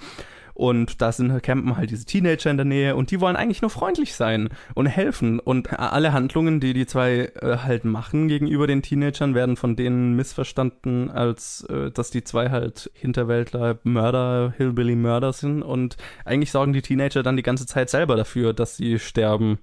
[0.55, 3.71] und da sind campen halt diese Teenager in der Nähe und die wollen eigentlich nur
[3.71, 5.41] freundlich sein und helfen.
[5.41, 10.15] Und alle Handlungen, die die zwei äh, halt machen gegenüber den Teenagern, werden von denen
[10.15, 15.63] missverstanden, als äh, dass die zwei halt Hinterwäldler, Mörder, Hillbilly-Mörder sind.
[15.63, 19.59] Und eigentlich sorgen die Teenager dann die ganze Zeit selber dafür, dass sie sterben.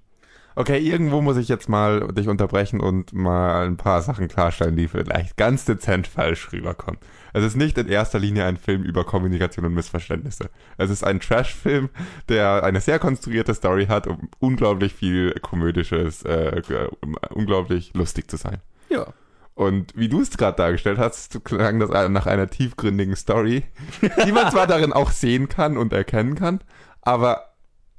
[0.56, 4.89] Okay, irgendwo muss ich jetzt mal dich unterbrechen und mal ein paar Sachen klarstellen, die
[4.89, 6.99] vielleicht ganz dezent falsch rüberkommen.
[7.34, 10.50] Es ist nicht in erster Linie ein Film über Kommunikation und Missverständnisse.
[10.78, 11.89] Es ist ein Trash-Film,
[12.30, 16.62] der eine sehr konstruierte Story hat, um unglaublich viel komödisches, äh,
[17.02, 18.62] um unglaublich lustig zu sein.
[18.89, 19.08] Ja.
[19.54, 23.63] Und wie du es gerade dargestellt hast, klang das nach einer tiefgründigen Story,
[24.26, 26.62] die man zwar darin auch sehen kann und erkennen kann,
[27.02, 27.50] aber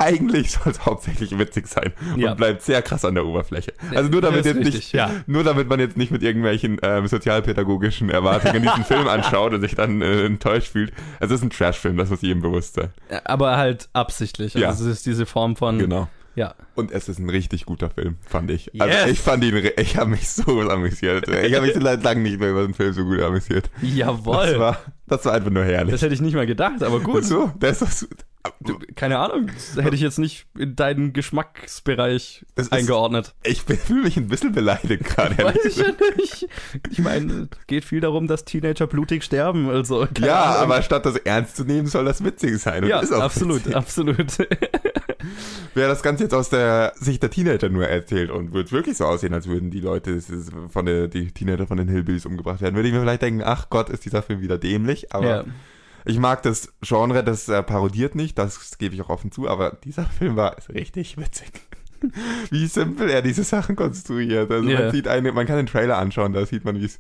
[0.02, 2.32] eigentlich soll es hauptsächlich witzig sein Ja.
[2.32, 3.72] und bleibt sehr krass an der Oberfläche.
[3.94, 5.10] Also nur damit jetzt richtig, nicht, ja.
[5.26, 9.74] nur damit man jetzt nicht mit irgendwelchen ähm, sozialpädagogischen Erwartungen diesen Film anschaut und sich
[9.74, 10.92] dann äh, enttäuscht fühlt.
[11.20, 12.90] Es ist ein Trash-Film, das muss jedem bewusst sein.
[13.24, 14.54] Aber halt absichtlich.
[14.56, 14.70] Also Ja.
[14.72, 15.78] es ist diese Form von.
[15.78, 16.08] Genau.
[16.34, 16.54] Ja.
[16.74, 18.70] Und es ist ein richtig guter Film, fand ich.
[18.80, 19.06] Also Yes.
[19.10, 21.28] ich fand ihn, ich habe mich so amüsiert.
[21.28, 23.68] Ich habe mich seit langem nicht mehr über einen Film so gut amüsiert.
[23.82, 24.46] Jawohl.
[24.46, 25.92] Das war, das war einfach nur herrlich.
[25.92, 27.24] Das hätte ich nicht mal gedacht, aber gut.
[27.24, 28.08] so, das ist,
[28.60, 33.34] Du, keine Ahnung, das hätte ich jetzt nicht in deinen Geschmacksbereich Das ist- eingeordnet.
[33.44, 35.38] ich fühle mich ein bisschen beleidigt gerade.
[35.38, 36.48] Weiß ich ja nicht.
[36.90, 39.68] Ich meine, es geht viel darum, dass Teenager blutig sterben.
[39.70, 40.62] Also, Ja, Ahnung.
[40.62, 42.82] aber statt das ernst zu nehmen, soll das witzig sein.
[42.82, 43.76] Und Ja, ist auch absolut, Witzig.
[43.76, 44.26] absolut.
[45.74, 49.06] Wer das Ganze jetzt aus der Sicht der Teenager nur erzählt und wird wirklich so
[49.06, 50.26] aussehen, als würden die Leute es
[50.68, 53.70] von der, die Teenager von den Hillbillies umgebracht werden, würde ich mir vielleicht denken, ach
[53.70, 55.14] Gott, ist dieser Film wieder dämlich.
[55.14, 55.44] Aber ja.
[56.04, 59.78] Ich mag das Genre, das äh, parodiert nicht, das gebe ich auch offen zu, aber
[59.84, 61.50] dieser Film war richtig witzig.
[62.50, 64.50] wie simpel er diese Sachen konstruiert.
[64.50, 64.80] Also Ja.
[64.80, 66.98] man sieht eine, man kann den Trailer anschauen, da sieht man, wie es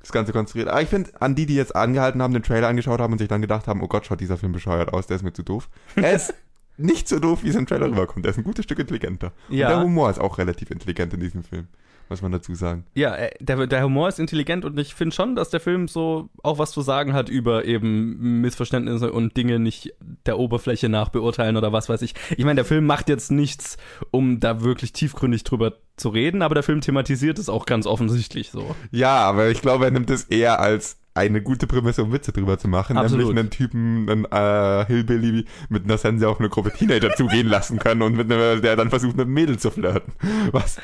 [0.00, 0.68] das Ganze konstruiert.
[0.68, 3.28] Aber ich finde, an die, die jetzt angehalten haben, den Trailer angeschaut haben und sich
[3.28, 5.68] dann gedacht haben, oh Gott, schaut dieser Film bescheuert aus, der ist mir zu doof.
[5.96, 6.34] Er ist
[6.78, 8.24] nicht so doof, wie es im Trailer rüberkommt.
[8.24, 9.32] Er ist ein gutes Stück intelligenter.
[9.50, 9.68] Ja.
[9.68, 11.68] Und der Humor ist auch relativ intelligent in diesem Film,
[12.10, 12.84] muss man dazu sagen.
[12.94, 16.28] Ja, äh, der, der Humor ist intelligent und ich finde schon, dass der Film so
[16.42, 19.94] auch was zu sagen hat über eben Missverständnisse und Dinge nicht
[20.26, 22.14] der Oberfläche nach beurteilen oder was weiß ich.
[22.36, 23.78] Ich meine, der Film macht jetzt nichts,
[24.10, 28.50] um da wirklich tiefgründig drüber zu reden, aber der Film thematisiert es auch ganz offensichtlich
[28.50, 28.74] so.
[28.90, 32.58] Ja, aber ich glaube, er nimmt es eher als eine gute Prämisse, um Witze drüber
[32.58, 33.26] zu machen, Absolut.
[33.26, 37.78] nämlich einen Typen, einen äh, Hillbilly mit einer Sense auf eine Gruppe Teenager zugehen lassen
[37.78, 40.12] können und mit einer, der dann versucht, mit einem Mädel zu flirten.
[40.52, 40.78] Was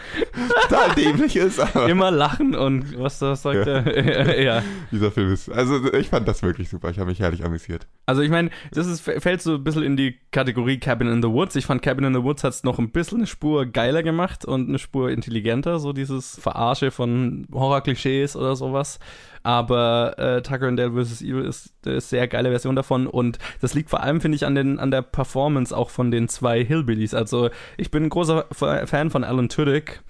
[0.62, 4.40] total dämlich ist, aber Immer lachen und was da sagt er?
[4.42, 4.62] ja.
[4.90, 7.86] dieser Film ist, also ich fand das wirklich super, ich habe mich herrlich amüsiert.
[8.06, 11.28] Also ich meine, das ist, fällt so ein bisschen in die Kategorie Cabin in the
[11.28, 11.56] Woods.
[11.56, 14.44] Ich fand Cabin in the Woods hat es noch ein bisschen eine Spur geiler gemacht
[14.44, 18.98] und eine Spur intelligenter, so dieses Verarsche von Horror-Klischees oder sowas.
[19.46, 21.22] Aber äh, Tucker and Dale vs.
[21.22, 24.56] Evil ist eine sehr geile Version davon und das liegt vor allem, finde ich, an,
[24.56, 27.14] den, an der Performance auch von den zwei Hillbillies.
[27.14, 30.02] Also ich bin ein großer Fa- Fan von Alan Tudyk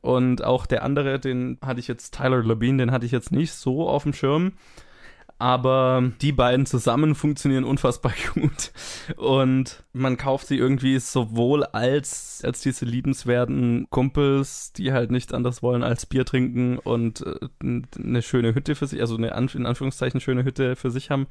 [0.00, 3.52] und auch der andere, den hatte ich jetzt, Tyler Labine, den hatte ich jetzt nicht
[3.52, 4.52] so auf dem Schirm.
[5.38, 8.72] Aber die beiden zusammen funktionieren unfassbar gut.
[9.16, 15.62] Und man kauft sie irgendwie sowohl als, als diese liebenswerten Kumpels, die halt nichts anderes
[15.62, 20.20] wollen als Bier trinken und äh, eine schöne Hütte für sich, also eine in Anführungszeichen
[20.20, 21.26] schöne Hütte für sich haben.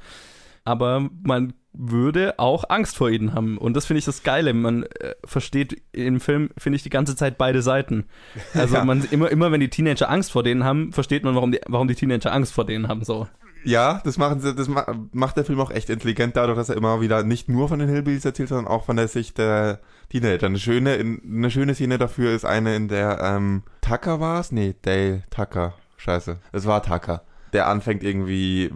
[0.65, 3.57] Aber man würde auch Angst vor ihnen haben.
[3.57, 4.53] Und das finde ich das Geile.
[4.53, 8.05] Man äh, versteht im Film, finde ich, die ganze Zeit beide Seiten.
[8.53, 8.85] Also Ja.
[8.85, 11.87] man immer, immer wenn die Teenager Angst vor denen haben, versteht man, warum die, warum
[11.87, 13.03] die Teenager Angst vor denen haben.
[13.03, 13.27] So.
[13.63, 16.75] Ja, das machen sie, das ma macht der Film auch echt intelligent, dadurch, dass er
[16.75, 20.47] immer wieder nicht nur von den Hillbillies erzählt, sondern auch von der Sicht der Teenager.
[20.47, 24.51] Eine schöne, in, eine schöne Szene dafür ist eine, in der ähm, Tucker war's?
[24.51, 25.73] Nee, Dale Tucker.
[25.97, 26.37] Scheiße.
[26.51, 27.23] Es war Tucker.
[27.53, 28.69] Der anfängt irgendwie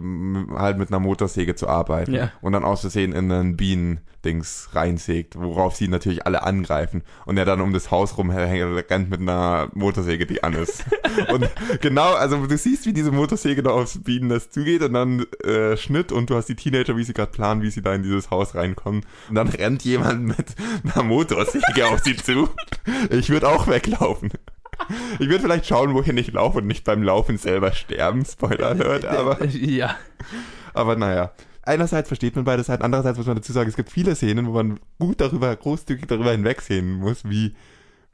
[0.56, 2.32] halt mit einer Motorsäge zu arbeiten Ja.
[2.40, 7.44] und dann aus Versehen in einen Bienendings reinsägt, worauf sie natürlich alle angreifen und er
[7.44, 10.84] dann um das Haus rum rennt mit einer Motorsäge, die an ist.
[11.32, 11.48] und
[11.80, 16.12] genau, also du siehst, wie diese Motorsäge da aufs Bienennest zugeht und dann äh, Schnitt
[16.12, 18.54] und du hast die Teenager, wie sie gerade planen, wie sie da in dieses Haus
[18.54, 19.04] reinkommen.
[19.28, 20.46] Und dann rennt jemand mit
[20.94, 22.48] einer Motorsäge auf sie zu.
[23.10, 24.30] Ich würde auch weglaufen.
[25.18, 28.24] Ich würde vielleicht schauen, wohin ich laufe und nicht beim Laufen selber sterben.
[28.24, 29.96] Spoiler Alert, aber, ja.
[30.74, 31.32] aber naja.
[31.62, 34.52] Einerseits versteht man beide Seiten, andererseits muss man dazu sagen, es gibt viele Szenen, wo
[34.52, 37.54] man gut darüber, großzügig darüber hinwegsehen muss, wie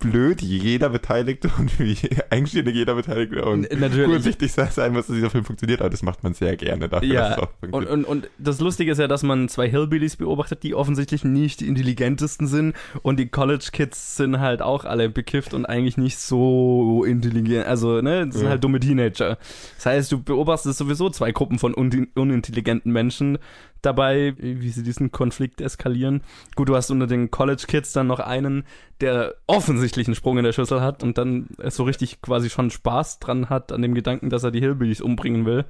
[0.00, 1.96] blöd jeder Beteiligte und wie
[2.30, 4.06] eigenständig jeder Beteiligte und natürlich.
[4.06, 7.48] kurzsichtig sein muss, dass dieser Film funktioniert, aber das macht man sehr gerne dafür, Ja,
[7.70, 11.60] und, und, und das Lustige ist ja, dass man zwei Hillbillies beobachtet, die offensichtlich nicht
[11.60, 16.18] die intelligentesten sind und die College Kids sind halt auch alle bekifft und eigentlich nicht
[16.18, 18.50] so intelligent, also ne, das sind Ja.
[18.50, 19.38] halt dumme Teenager.
[19.76, 23.38] Das heißt, du beobachtest sowieso zwei Gruppen von un unintelligenten Menschen
[23.84, 26.22] dabei, wie sie diesen Konflikt eskalieren.
[26.54, 28.64] Gut, du hast unter den College Kids dann noch einen,
[29.00, 33.18] der offensichtlich einen Sprung in der Schüssel hat und dann so richtig quasi schon Spaß
[33.18, 35.64] dran hat an dem Gedanken, dass er die Hillbillies umbringen will.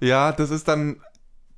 [0.00, 0.96] Ja, das ist dann.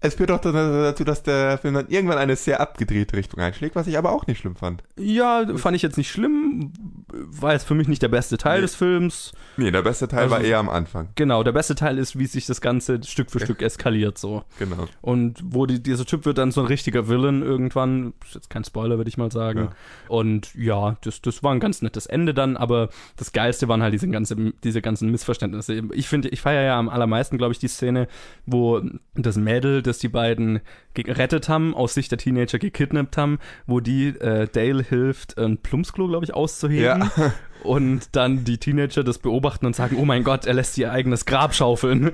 [0.03, 3.87] Es führt auch dazu, dass der Film dann irgendwann eine sehr abgedrehte Richtung einschlägt, was
[3.87, 4.83] ich aber auch nicht schlimm fand.
[4.99, 6.73] Ja, fand ich jetzt nicht schlimm.
[7.12, 8.62] War jetzt für mich nicht der beste Teil Nee.
[8.62, 9.33] des Films.
[9.57, 11.11] Nee, der beste Teil Also- war eher am Anfang.
[11.15, 14.43] Genau, der beste Teil ist, wie sich das Ganze Stück für Stück eskaliert so.
[14.59, 14.87] Genau.
[15.03, 18.15] Und wo die, dieser Typ wird dann so ein richtiger Villain irgendwann.
[18.25, 19.59] Ist jetzt kein Spoiler, würde ich mal sagen.
[19.71, 19.73] Ja.
[20.09, 23.93] Und ja, das, das war ein ganz nettes Ende dann, aber das Geilste waren halt
[23.95, 24.35] diese, ganze,
[24.65, 25.81] diese ganzen Missverständnisse.
[25.93, 28.09] Ich finde, ich feiere ja am allermeisten, glaube ich, die Szene,
[28.47, 28.83] wo
[29.15, 30.61] das Mädel, das die beiden
[30.94, 36.09] gerettet haben, aus Sicht der Teenager gekidnappt haben, wo die äh, Dale hilft, ein Plumpsklo,
[36.09, 37.11] glaube ich, auszuheben.
[37.16, 37.33] Ja.
[37.62, 41.26] Und dann die Teenager das beobachten und sagen, oh mein Gott, er lässt ihr eigenes
[41.26, 42.11] Grab schaufeln.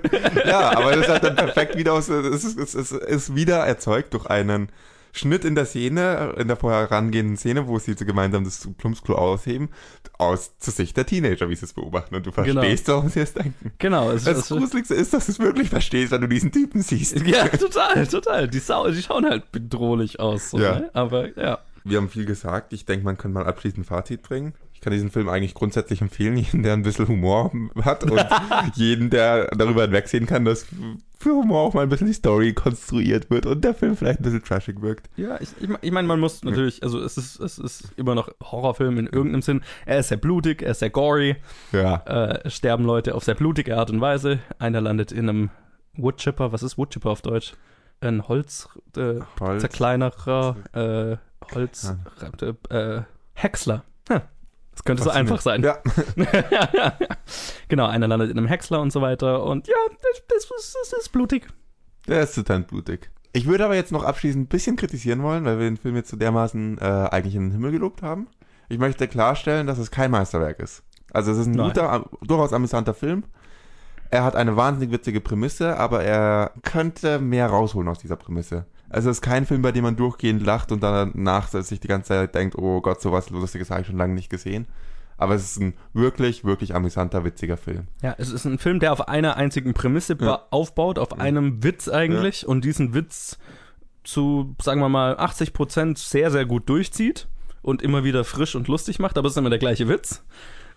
[0.46, 2.10] ja, aber das hat dann perfekt wieder aus.
[2.10, 4.68] Es ist, es ist, es ist wieder erzeugt durch einen
[5.18, 9.68] Schnitt in der Szene, in der vorherangehenden Szene, wo sie gemeinsam das Plumpsklo ausheben,
[10.18, 12.14] aus zur Sicht der Teenager, wie sie es beobachten.
[12.14, 12.61] Und du Genau.
[12.61, 13.72] verstehst, warum sie es denken.
[13.78, 14.11] genau.
[14.12, 17.18] Es, Das es, Gruseligste ist, dass du es wirklich verstehst, wenn du diesen Typen siehst.
[17.26, 18.48] ja, total, total.
[18.48, 20.50] Die, Sau, die schauen halt bedrohlich aus.
[20.50, 20.78] So, Ja.
[20.81, 20.90] ne?
[20.94, 21.59] Aber ja.
[21.85, 22.72] Wir haben viel gesagt.
[22.72, 24.52] Ich denke, man kann mal abschließend ein Fazit bringen.
[24.78, 27.50] Ich kann diesen Film eigentlich grundsätzlich empfehlen, jeden, der ein bisschen Humor
[27.82, 28.24] hat und
[28.76, 30.66] jeden, der darüber hinwegsehen kann, dass
[31.18, 34.22] für Humor auch mal ein bisschen die Story konstruiert wird und der Film vielleicht ein
[34.22, 35.10] bisschen trashig wirkt.
[35.16, 38.28] Ja, ich, ich, ich meine, man muss natürlich, also es ist, es ist immer noch
[38.40, 39.62] Horrorfilm in irgendeinem Sinn.
[39.84, 41.34] Er ist sehr blutig, er ist sehr gory,
[41.72, 41.96] Ja.
[42.06, 44.38] äh, sterben Leute auf sehr blutige Art und Weise.
[44.60, 45.50] Einer landet in einem
[45.94, 47.54] Woodchipper, was ist Woodchipper auf Deutsch?
[48.00, 49.60] Ein Holz, äh, Holz.
[49.62, 51.16] zerkleinerer, äh,
[51.52, 51.92] Holz,
[52.70, 53.00] äh,
[53.34, 53.82] Häcksler.
[54.08, 54.20] Hm.
[54.78, 55.62] Das könnte so einfach sein.
[55.64, 55.78] Ja.
[57.68, 59.42] genau, einer landet in einem Häcksler und so weiter.
[59.44, 61.48] Und ja, das, das, ist- das ist blutig.
[62.06, 63.10] Der ist total blutig.
[63.32, 66.10] Ich würde aber jetzt noch abschließend ein bisschen kritisieren wollen, weil wir den Film jetzt
[66.10, 68.28] so dermaßen äh, eigentlich in den Himmel gelobt haben.
[68.68, 70.82] Ich möchte klarstellen, dass es kein Meisterwerk ist.
[71.12, 71.68] Also es ist ein Nein.
[71.68, 73.24] guter, durchaus amüsanter Film.
[74.10, 78.64] Er hat eine wahnsinnig witzige Prämisse, aber er könnte mehr rausholen aus dieser Prämisse.
[78.90, 82.09] Also es ist kein Film, bei dem man durchgehend lacht und danach sich die ganze
[82.09, 84.66] Zeit denkt, oh Gott, sowas Lustiges habe ich schon lange nicht gesehen.
[85.18, 87.88] Aber es ist ein wirklich, wirklich amüsanter, witziger Film.
[88.03, 90.44] Ja, es ist ein Film, der auf einer einzigen Prämisse Ja.
[90.51, 93.37] aufbaut, auf einem Witz eigentlich und diesen Witz
[94.05, 97.27] zu, sagen wir mal, 80 Prozent sehr, sehr gut durchzieht
[97.62, 100.24] und immer wieder frisch und lustig macht, aber es ist immer der gleiche Witz.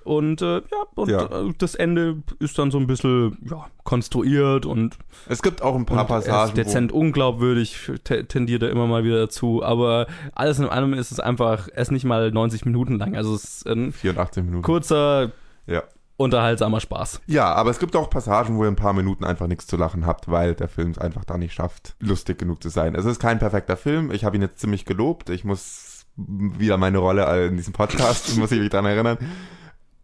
[0.04, 0.62] Und äh, ja,
[0.96, 1.26] und Ja.
[1.26, 4.98] äh, das Ende ist dann so ein bisschen ja, konstruiert und,
[5.30, 9.64] Es gibt auch ein paar Passagen, dezent unglaubwürdig, te- tendiert er immer mal wieder dazu,
[9.64, 13.36] aber alles in allem ist es einfach, er ist nicht mal 90 Minuten lang, also
[13.36, 14.64] es ist ein wo 84 Minuten.
[14.64, 15.32] kurzer,
[15.68, 15.84] Ja.
[16.18, 17.22] unterhaltsamer Spaß.
[17.28, 20.06] Ja, aber es gibt auch Passagen, wo ihr ein paar Minuten einfach nichts zu lachen
[20.06, 22.96] habt, weil der Film es einfach da nicht schafft, lustig genug zu sein.
[22.96, 24.12] Es ist kein perfekter Film.
[24.12, 25.30] Ich habe ihn jetzt ziemlich gelobt.
[25.30, 29.18] Ich muss wieder meine Rolle in diesem Podcast, muss ich mich dran erinnern.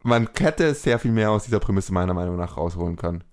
[0.04, 3.24] Man hätte sehr viel mehr aus dieser Prämisse meiner Meinung nach rausholen können.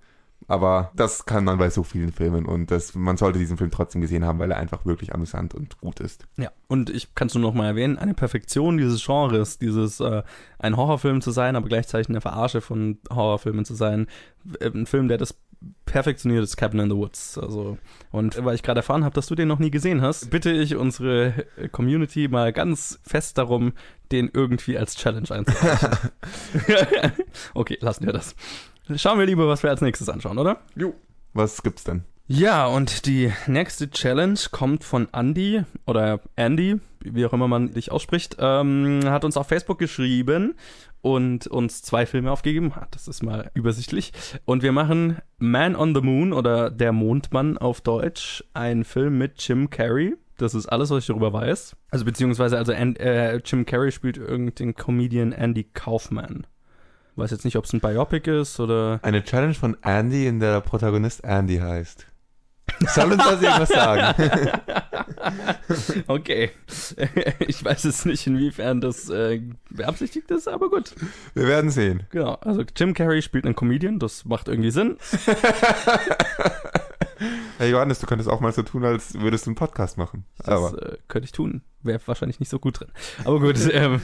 [0.46, 4.03] Aber das kann man bei so vielen Filmen und das, man sollte diesen Film trotzdem
[4.03, 6.27] gesehen haben, weil er einfach wirklich amüsant und gut ist.
[6.37, 10.22] Ja, und ich kann es nur noch mal erwähnen, eine Perfektion dieses Genres, dieses äh,
[10.59, 14.07] ein Horrorfilm zu sein, aber gleichzeitig eine Verarsche von Horrorfilmen zu sein.
[14.61, 15.35] Äh, Ein Film, der das
[15.87, 17.38] perfektioniert ist Cabin in the Woods.
[17.38, 17.79] Also,
[18.11, 20.77] und weil ich gerade erfahren habe, dass du den noch nie gesehen hast, bitte ich
[20.77, 23.72] unsere Community mal ganz fest darum,
[24.12, 25.98] den irgendwie als Challenge einzureichen.
[27.55, 28.35] okay, lassen wir das.
[28.96, 30.61] Schauen wir lieber, was wir als nächstes anschauen, oder?
[30.77, 30.94] Jo.
[31.33, 32.05] Was gibt's denn?
[32.27, 37.92] Ja, und die nächste Challenge kommt von Andy oder Andy, wie auch immer man dich
[37.92, 40.55] ausspricht, ähm, hat uns auf Facebook geschrieben
[41.05, 42.73] und uns zwei Filme aufgegeben.
[42.90, 44.12] Das ist mal übersichtlich.
[44.47, 49.47] Und wir machen Man on the Moon oder Der Mondmann auf Deutsch, ein Film mit
[49.47, 50.17] Jim Carrey.
[50.38, 51.77] Das ist alles, was ich darüber weiß.
[51.90, 56.47] Also beziehungsweise, also An- äh, Jim Carrey spielt irgendeinen Comedian Andy Kaufman.
[57.17, 58.99] Weiß jetzt nicht, ob es ein Biopic ist oder.
[59.03, 62.07] Eine Challenge von Andy, in der der Protagonist Andy heißt.
[62.81, 64.15] Soll uns das irgendwas sagen?
[66.07, 66.51] Okay.
[67.47, 70.95] Ich weiß jetzt nicht, inwiefern das äh, beabsichtigt ist, aber gut.
[71.35, 72.05] Wir werden sehen.
[72.11, 72.35] Genau.
[72.35, 74.97] Also Jim Carrey spielt einen Comedian, das macht irgendwie Sinn.
[77.59, 80.25] Hey Johannes, du könntest auch mal so tun, als würdest du einen Podcast machen.
[80.39, 81.63] Das Aber äh, könnte ich tun.
[81.83, 82.89] Wäre wahrscheinlich nicht so gut drin.
[83.25, 84.01] Aber gut, ähm,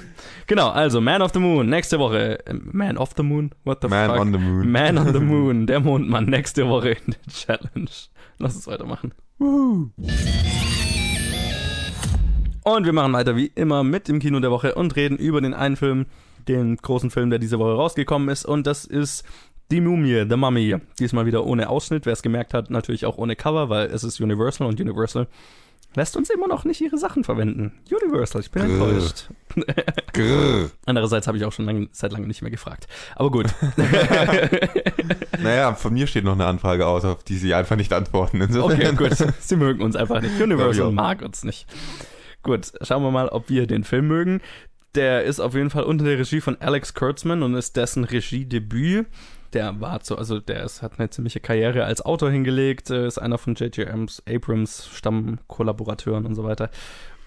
[0.47, 2.39] genau, also Man of the Moon, nächste Woche.
[2.53, 3.51] Man of the Moon?
[3.65, 4.21] What the Man fuck?
[4.21, 4.71] on the Moon.
[4.71, 7.91] Man on the Moon, der Mondmann, nächste Woche in der Challenge.
[8.41, 9.13] Lass uns weitermachen.
[9.39, 9.91] Woohoo.
[12.65, 15.55] Und wir machen weiter wie immer mit dem Kino der Woche und reden über den
[15.55, 16.07] einen Film,
[16.49, 18.47] den großen Film, der diese Woche rausgekommen ist.
[18.47, 19.25] Und das ist
[19.71, 20.77] Die Mumie, The Mummy.
[20.99, 24.21] Diesmal wieder ohne Ausschnitt, wer es gemerkt hat, natürlich auch ohne Cover, weil es ist
[24.21, 25.29] Universal und Universal
[25.95, 27.73] lässt uns immer noch nicht ihre Sachen verwenden.
[27.91, 28.89] Universal, ich bin Grrr.
[28.89, 29.29] enttäuscht.
[30.13, 30.71] Grrr.
[30.87, 32.87] Andererseits habe ich auch schon lang, seit langem nicht mehr gefragt.
[33.17, 33.47] Aber gut.
[35.43, 38.41] Naja, von mir steht noch eine Anfrage aus, auf die sie einfach nicht antworten.
[38.41, 38.99] Insofern.
[38.99, 39.35] Okay, gut.
[39.41, 40.41] Sie mögen uns einfach nicht.
[40.41, 41.67] Universal mag uns nicht.
[42.43, 44.41] Gut, schauen wir mal, ob wir den Film mögen.
[44.95, 49.07] Der ist auf jeden Fall unter der Regie von Alex Kurtzman und ist dessen Regiedebüt.
[49.53, 53.19] Der war so, also der ist, hat eine ziemliche Karriere als Autor hingelegt, äh, ist
[53.19, 53.89] einer von J.J.
[54.29, 56.71] Abrams Stammkollaborateuren und so weiter.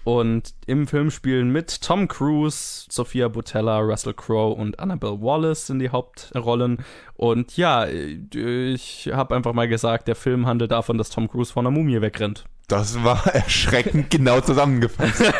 [0.04, 5.78] Und im Film spielen mit Tom Cruise, Sophia Butella, Russell Crowe und Annabelle Wallace in
[5.78, 6.84] die Hauptrollen.
[7.14, 11.66] Und ja, ich habe einfach mal gesagt, der Film handelt davon, dass Tom Cruise von
[11.66, 12.44] einer Mumie wegrennt.
[12.68, 15.22] Das war erschreckend genau zusammengefasst.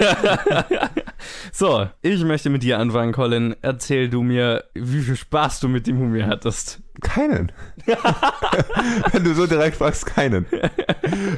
[1.53, 3.57] So, ich möchte mit dir anfangen, Colin.
[3.63, 6.81] Erzähl du mir, wie viel Spaß du mit die Mumie hattest.
[7.01, 7.51] Keinen.
[9.13, 10.47] Wenn du so direkt fragst, keinen.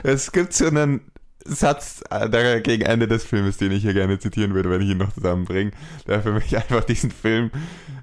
[0.02, 1.12] Es gibt so einen
[1.44, 4.98] Satz äh, gegen Ende des Filmes, den ich hier gerne zitieren würde, wenn ich ihn
[4.98, 5.70] noch zusammenbringe,
[6.06, 7.50] der für mich einfach diesen Film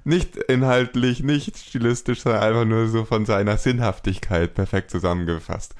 [0.04, 5.74] nicht inhaltlich, nicht stilistisch, sondern einfach nur so von seiner Sinnhaftigkeit perfekt zusammengefasst.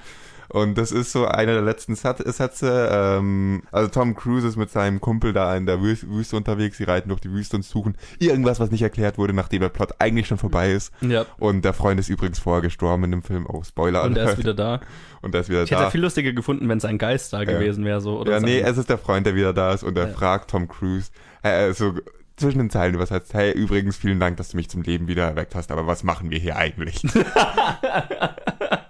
[0.49, 2.89] Und das ist so einer der letzten Sätze.
[2.91, 6.77] Ähm, also Tom Cruise ist mit seinem Kumpel da in der Wüs- Wüste unterwegs.
[6.77, 9.95] Sie reiten durch die Wüste und suchen irgendwas, was nicht erklärt wurde, nachdem der Plot
[9.99, 10.91] eigentlich schon vorbei ist.
[11.01, 11.25] Ja.
[11.37, 13.45] Und der Freund ist übrigens vorher gestorben in dem Film.
[13.47, 14.03] Oh, Spoiler.
[14.03, 14.81] Und er ist wieder da.
[15.21, 15.85] Und er ist wieder Ich hätte da.
[15.85, 18.19] ja viel lustiger gefunden, wenn sein Geist da gewesen wäre, so.
[18.19, 20.13] Oder ja, nee, es ist der Freund, der wieder da ist und er Ja.
[20.13, 21.09] fragt Tom Cruise,
[21.41, 21.93] äh, so
[22.37, 25.55] zwischen den Zeilen übersetzt, hey, übrigens, vielen Dank, dass du mich zum Leben wieder erweckt
[25.55, 27.01] hast, aber was machen wir hier eigentlich?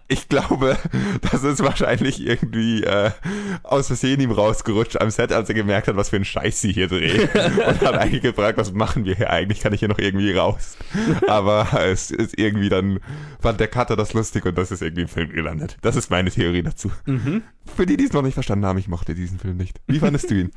[0.08, 0.78] ich glaube,
[1.32, 3.12] das ist wahrscheinlich irgendwie äh,
[3.64, 6.72] aus Versehen ihm rausgerutscht am Set, als er gemerkt hat, was für einen Scheiß sie
[6.72, 7.28] hier drehen.
[7.34, 9.62] und hat eigentlich gefragt, was machen wir hier eigentlich?
[9.62, 10.78] Kann ich hier noch irgendwie raus?
[11.28, 13.00] Aber es ist irgendwie dann,
[13.40, 15.78] fand der Cutter das lustig und das ist irgendwie im Film gelandet.
[15.82, 16.92] Das ist meine Theorie dazu.
[17.06, 17.42] Mhm.
[17.76, 19.82] Für die, die es noch nicht verstanden haben, ich mochte diesen Film nicht.
[19.88, 20.52] Wie fandest du ihn?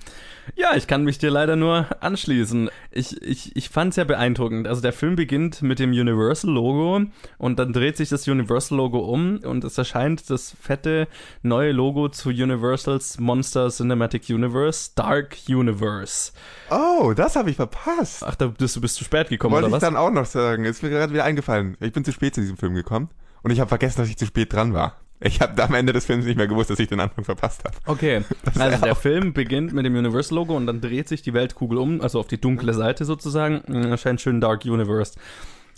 [0.57, 2.71] Ja, ich kann mich dir leider nur anschließen.
[2.91, 4.67] Ich, ich, ich fand es ja beeindruckend.
[4.67, 7.07] Also der Film beginnt mit dem Universal-Logo
[7.39, 11.09] und dann dreht sich das Universal-Logo um und es erscheint das fette
[11.43, 16.33] neue Logo zu Universals Monster Cinematic Universe, Dark Universe.
[16.71, 18.23] Oh, das habe ich verpasst.
[18.25, 19.89] Ach, da bist du bist zu spät gekommen, Wollte oder ich was?
[19.89, 20.65] dann auch noch sagen.
[20.65, 21.77] Ist mir gerade wieder eingefallen.
[21.81, 23.09] Ich bin zu spät zu diesem Film gekommen
[23.43, 24.97] und ich habe vergessen, dass ich zu spät dran war.
[25.21, 27.77] Ich habe am Ende des Films nicht mehr gewusst, dass ich den Anfang verpasst habe.
[27.87, 28.23] Okay,
[28.59, 32.21] also der Film beginnt mit dem Universal-Logo und dann dreht sich die Weltkugel um, also
[32.21, 33.63] auf die dunkle Seite sozusagen.
[33.67, 35.15] Dann Erscheint schön Dark Universe.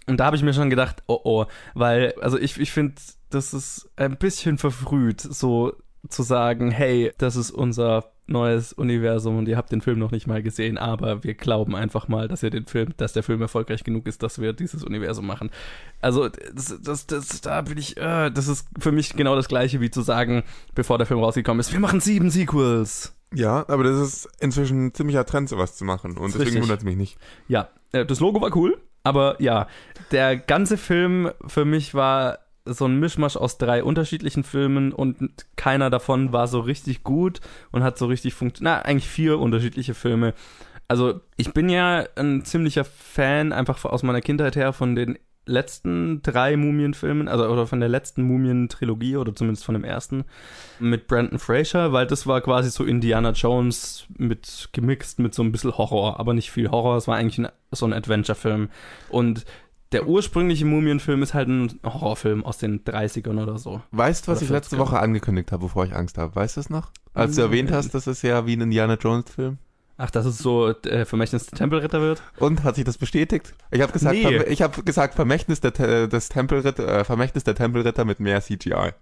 [0.06, 2.94] Und da habe ich mir schon gedacht, oh oh, weil, also ich, ich finde,
[3.30, 5.74] das ist ein bisschen verfrüht, so
[6.08, 10.26] zu sagen, hey, das ist unser neues Universum und ihr habt den Film noch nicht
[10.26, 13.82] mal gesehen, aber wir glauben einfach mal, dass ihr den Film, dass der Film erfolgreich
[13.82, 15.50] genug ist, dass wir dieses Universum machen.
[16.00, 19.80] Also das, das, das da bin ich, äh, das ist für mich genau das gleiche
[19.80, 23.14] wie zu sagen, bevor der Film rausgekommen ist, wir machen sieben Sequels.
[23.34, 26.16] Ja, aber das ist inzwischen ein ziemlicher Trend, sowas zu machen.
[26.16, 27.18] Und deswegen wundert es mich nicht.
[27.48, 29.66] Ja, äh, das Logo war cool, aber ja,
[30.12, 32.38] der ganze Film für mich war
[32.72, 35.16] so ein Mischmasch aus drei unterschiedlichen Filmen und
[35.56, 37.40] keiner davon war so richtig gut
[37.72, 38.82] und hat so richtig funktioniert.
[38.82, 40.34] Na, eigentlich vier unterschiedliche Filme.
[40.88, 46.22] Also, ich bin ja ein ziemlicher Fan, einfach aus meiner Kindheit her, von den letzten
[46.22, 50.24] drei Mumienfilmen, also oder von der letzten Mumien-Trilogie oder zumindest von dem ersten
[50.78, 55.52] mit Brandon Fraser, weil das war quasi so Indiana Jones mit gemixt mit so ein
[55.52, 58.68] bisschen Horror, aber nicht viel Horror, es war eigentlich ein, so ein Adventure-Film.
[59.08, 59.44] Und
[59.92, 63.82] der ursprüngliche Mumienfilm ist halt ein Horrorfilm aus den 30ern oder so.
[63.90, 64.78] Weißt du, was Oder ich letzte 40er.
[64.80, 66.34] Woche angekündigt habe, bevor ich Angst habe?
[66.34, 66.90] Weißt du es noch?
[67.12, 69.58] Als du erwähnt äh, hast, das ist ja wie ein Indiana Jones-Film.
[69.96, 72.22] Ach, dass es so äh, Vermächtnis der Tempelritter wird?
[72.38, 73.52] Und hat sich das bestätigt?
[73.70, 74.44] Ich habe gesagt, Nee.
[74.44, 78.92] Ich habe gesagt Vermächtnis der, des Tempelritter, äh, Vermächtnis der Tempelritter mit mehr CGI.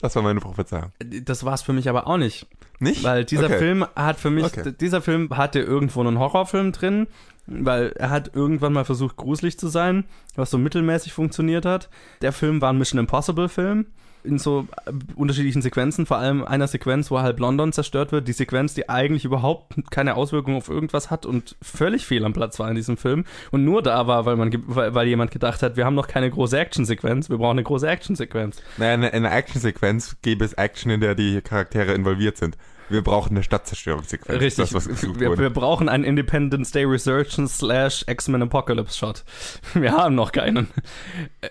[0.00, 0.92] Das war meine Prophezeiung.
[1.24, 2.46] Das war's für mich aber auch nicht.
[2.78, 3.02] Nicht?
[3.02, 3.58] Weil dieser Okay.
[3.58, 4.72] Film hat für mich, Okay.
[4.78, 7.06] dieser Film hatte irgendwo einen Horrorfilm drin,
[7.46, 10.04] weil er hat irgendwann mal versucht, gruselig zu sein,
[10.34, 11.88] was so mittelmäßig funktioniert hat.
[12.22, 13.86] Der Film war ein Mission Impossible Film.
[14.24, 18.32] in so äh, unterschiedlichen Sequenzen, vor allem einer Sequenz, wo halb London zerstört wird, die
[18.32, 22.68] Sequenz, die eigentlich überhaupt keine Auswirkung auf irgendwas hat und völlig fehl am Platz war
[22.68, 25.84] in diesem Film und nur da war, weil man weil, weil jemand gedacht hat, wir
[25.84, 28.60] haben noch keine große Actionsequenz, wir brauchen eine große Actionsequenz.
[28.78, 32.56] Naja, in einer Actionsequenz gäbe es Action, in der die Charaktere involviert sind.
[32.88, 34.40] Wir brauchen eine Stadtzerstörungssequenz.
[34.40, 34.70] Richtig.
[34.70, 39.24] Das, was wir, wir, brauchen einen Independence Day Resurgence slash X-Men Apocalypse Shot.
[39.74, 40.68] Wir haben noch keinen.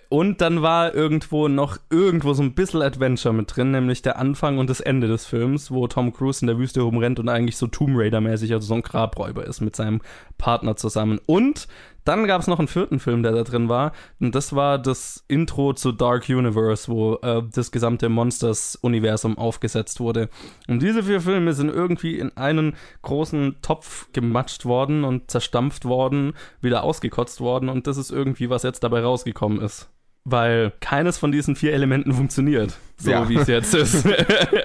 [0.09, 4.57] Und dann war irgendwo noch irgendwo so ein bisschen Adventure mit drin, nämlich der Anfang
[4.57, 7.67] und das Ende des Films, wo Tom Cruise in der Wüste rumrennt und eigentlich so
[7.67, 10.01] Tomb Raider-mäßig, also so ein Grabräuber ist mit seinem
[10.37, 11.19] Partner zusammen.
[11.25, 11.67] Und
[12.05, 13.91] dann gab es noch einen vierten Film, der da drin war.
[14.19, 20.29] Und das war das Intro zu Dark Universe, wo äh, das gesamte Monsters-Universum aufgesetzt wurde.
[20.67, 26.33] Und diese vier Filme sind irgendwie in einen großen Topf gematscht worden und zerstampft worden,
[26.61, 27.69] wieder ausgekotzt worden.
[27.69, 29.89] Und das ist irgendwie, was jetzt dabei rausgekommen ist.
[30.23, 33.29] Weil keines von diesen vier Elementen funktioniert, so ja.
[33.29, 34.07] wie es jetzt ist.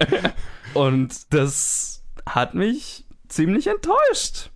[0.74, 4.50] und das hat mich ziemlich enttäuscht.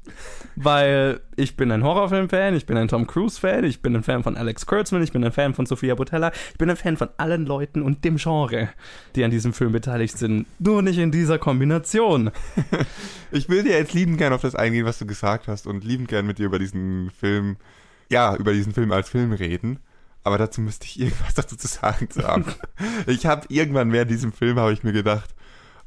[0.57, 4.37] Weil ich bin ein Horrorfilm-Fan, ich bin ein Tom Cruise-Fan, ich bin ein Fan von
[4.37, 7.47] Alex Kurtzman, ich bin ein Fan von Sophia Botella, ich bin ein Fan von allen
[7.47, 8.69] Leuten und dem Genre,
[9.17, 10.47] die an diesem Film beteiligt sind.
[10.61, 12.31] Nur nicht in dieser Kombination.
[13.31, 16.07] Ich will dir jetzt liebend gern auf das eingehen, was du gesagt hast und liebend
[16.07, 17.57] gern mit dir über diesen Film,
[18.09, 19.81] ja, über diesen Film als Film reden.
[20.23, 22.45] Aber dazu müsste ich irgendwas dazu zu sagen zu haben.
[23.09, 25.35] ich habe irgendwann während diesem Film, habe ich mir gedacht,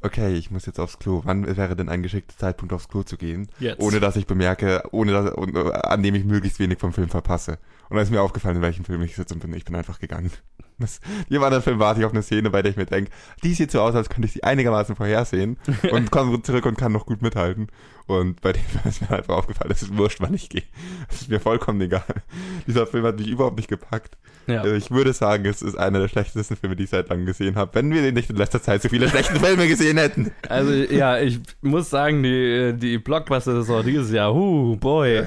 [0.02, 1.22] okay, ich muss jetzt aufs Klo.
[1.24, 3.48] Wann wäre denn ein geschickter Zeitpunkt aufs Klo zu gehen?
[3.58, 3.80] Jetzt.
[3.80, 7.58] Ohne dass ich bemerke, ohne dass, äh, an dem ich möglichst wenig vom Film verpasse.
[7.88, 9.98] Und da ist mir aufgefallen, in welchem Film ich sitze und bin, ich bin einfach
[9.98, 10.30] gegangen.
[10.78, 13.10] Das, im anderen Film warte ich auf eine Szene, bei der ich mir denke,
[13.42, 15.58] die sieht so aus, als könnte ich sie einigermaßen vorhersehen
[15.90, 17.68] und komme zurück und kann noch gut mithalten.
[18.06, 20.62] Und bei dem Film ist mir einfach aufgefallen, es ist wurscht, wann ich gehe.
[21.10, 22.04] Es ist mir vollkommen egal.
[22.66, 24.16] Dieser Film hat mich überhaupt nicht gepackt.
[24.46, 24.62] Ja.
[24.62, 27.56] Also ich würde sagen, es ist einer der schlechtesten Filme, die ich seit langem gesehen
[27.56, 30.32] habe, wenn wir nicht in letzter Zeit so viele schlechte Filme gesehen hätten.
[30.48, 35.24] Also ja, ich muss sagen, die, die Blockbuster-Saison dieses Jahr, huh, boy.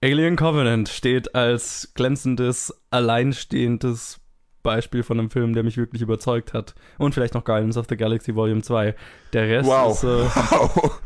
[0.00, 4.19] Alien Covenant steht als glänzendes, alleinstehendes
[4.62, 6.74] Beispiel von einem Film, der mich wirklich überzeugt hat.
[6.98, 8.94] Und vielleicht noch Guardians of the Galaxy Volume 2.
[9.32, 9.92] Der Rest wow.
[9.92, 10.04] ist...
[10.04, 10.06] Äh,
[10.50, 11.00] wow.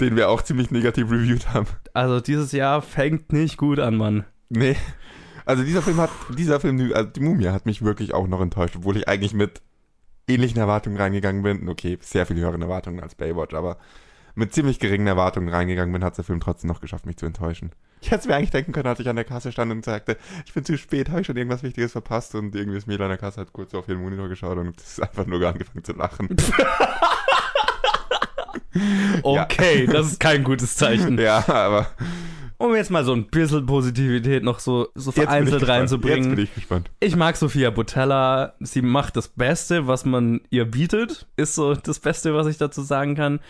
[0.00, 1.66] Den wir auch ziemlich negativ reviewed haben.
[1.94, 4.24] Also dieses Jahr fängt nicht gut an, Mann.
[4.48, 4.76] Nee.
[5.44, 8.76] Also dieser Film hat, dieser Film, also die Mumie hat mich wirklich auch noch enttäuscht,
[8.76, 9.62] obwohl ich eigentlich mit
[10.28, 11.68] ähnlichen Erwartungen reingegangen bin.
[11.68, 13.78] Okay, sehr viel höheren Erwartungen als Baywatch, aber
[14.34, 17.72] mit ziemlich geringen Erwartungen reingegangen bin, hat der Film trotzdem noch geschafft, mich zu enttäuschen.
[18.02, 20.16] Ich hätte es mir eigentlich denken können, als ich an der Kasse stand und sagte,
[20.46, 23.10] ich bin zu spät, habe ich schon irgendwas Wichtiges verpasst und irgendwie das Mädel an
[23.10, 26.28] der Kasse hat kurz auf ihren Monitor geschaut und ist einfach nur angefangen zu lachen.
[29.22, 29.92] okay, ja.
[29.92, 31.18] das ist kein gutes Zeichen.
[31.18, 31.88] Ja, aber
[32.60, 36.30] um jetzt mal so ein bisschen Positivität noch so, so vereinzelt reinzubringen.
[36.30, 36.90] Jetzt bin ich gespannt.
[37.00, 38.52] Ich mag Sophia Botella.
[38.60, 41.26] Sie macht das Beste, was man ihr bietet.
[41.36, 43.40] Ist so das Beste, was ich dazu sagen kann.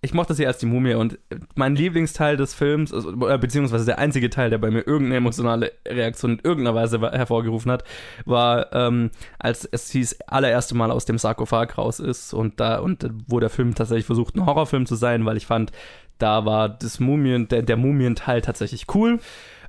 [0.00, 1.18] Ich mochte sie als die Mumie und
[1.56, 6.32] mein Lieblingsteil des Films, also, beziehungsweise der einzige Teil, der bei mir irgendeine emotionale Reaktion
[6.32, 7.82] in irgendeiner Weise hervorgerufen hat,
[8.24, 13.10] war, ähm, als es hieß, allererste Mal aus dem Sarkophag raus ist und da, und
[13.26, 15.72] wo der Film tatsächlich versucht, ein Horrorfilm zu sein, weil ich fand,
[16.18, 19.18] da war das Mumien, der, der Mumienteil tatsächlich cool.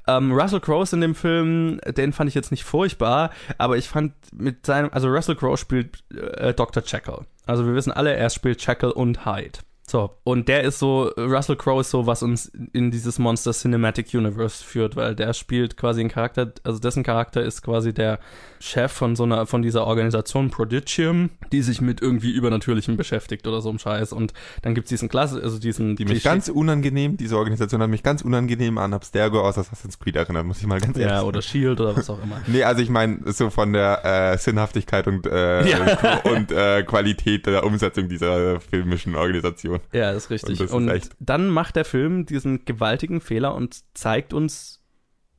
[0.08, 4.14] Ähm, Russell Crowe in dem Film, den fand ich jetzt nicht furchtbar, aber ich fand
[4.32, 6.84] mit seinem, also Russell Crowe spielt äh, Dr.
[6.86, 7.26] Jekyll.
[7.46, 9.60] Also wir wissen alle, er spielt Jekyll und Hyde.
[9.90, 14.14] So, und der ist so, Russell Crowe ist so, was uns in dieses Monster Cinematic
[14.14, 18.20] Universe führt, weil der spielt quasi einen Charakter, also dessen Charakter ist quasi der
[18.60, 23.62] Chef von so einer, von dieser Organisation Prodigium, die sich mit irgendwie Übernatürlichem beschäftigt oder
[23.62, 24.14] so einem Scheiß.
[24.14, 25.96] Und dann gibt's diesen Klasse, also diesen.
[25.96, 30.18] Die mich ganz unangenehm, diese Organisation hat mich ganz unangenehm an Abstergo aus Assassin's Creed
[30.18, 32.42] erinnert, muss ich mal ganz ehrlich Ja, oder Shield oder was auch immer.
[32.48, 36.20] nee, also ich meine, so von der äh, Sinnhaftigkeit und, äh, ja.
[36.26, 39.79] und äh, Qualität der Umsetzung dieser filmischen Organisation.
[39.92, 40.72] Ja, das ist richtig.
[40.72, 44.82] Und, und dann macht der Film diesen gewaltigen Fehler und zeigt uns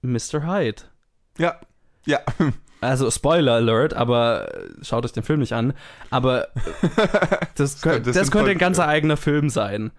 [0.02, 0.46] Mr.
[0.46, 0.82] Hyde.
[1.38, 1.60] Ja,
[2.06, 2.20] ja.
[2.82, 5.74] Also Spoiler Alert, aber schaut euch den Film nicht an.
[6.08, 6.48] Aber
[7.54, 9.90] das, könnt, das, das könnte ein ganzer eigener Film sein.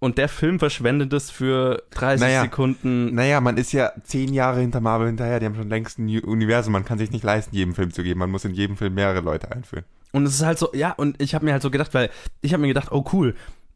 [0.00, 3.14] Und der Film verschwendet es für 30 naja, Sekunden.
[3.14, 6.72] Naja, man ist ja zehn Jahre hinter Marvel hinterher, die haben schon längst ein Universum.
[6.72, 8.18] Man kann sich nicht leisten, jedem Film zu geben.
[8.18, 9.84] Man muss in jedem Film mehrere Leute einführen.
[10.12, 12.52] Und es ist halt so, ja, und ich habe mir halt so gedacht, weil ich
[12.52, 13.34] habe mir gedacht, oh cool,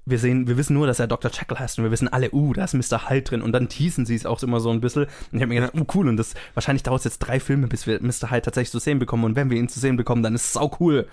[0.09, 1.31] wir sehen, wir wissen nur, dass er Dr.
[1.31, 3.09] Jekyll heißt und wir wissen alle, uh, da ist Mr.
[3.09, 5.49] Hyde drin und dann teasen sie es auch immer so ein bisschen und ich habe
[5.49, 8.31] mir gedacht, oh cool und das, wahrscheinlich dauert es jetzt drei Filme, bis wir Mr.
[8.31, 10.53] Hyde tatsächlich zu sehen bekommen und wenn wir ihn zu sehen bekommen, dann ist es
[10.55, 11.07] sau cool.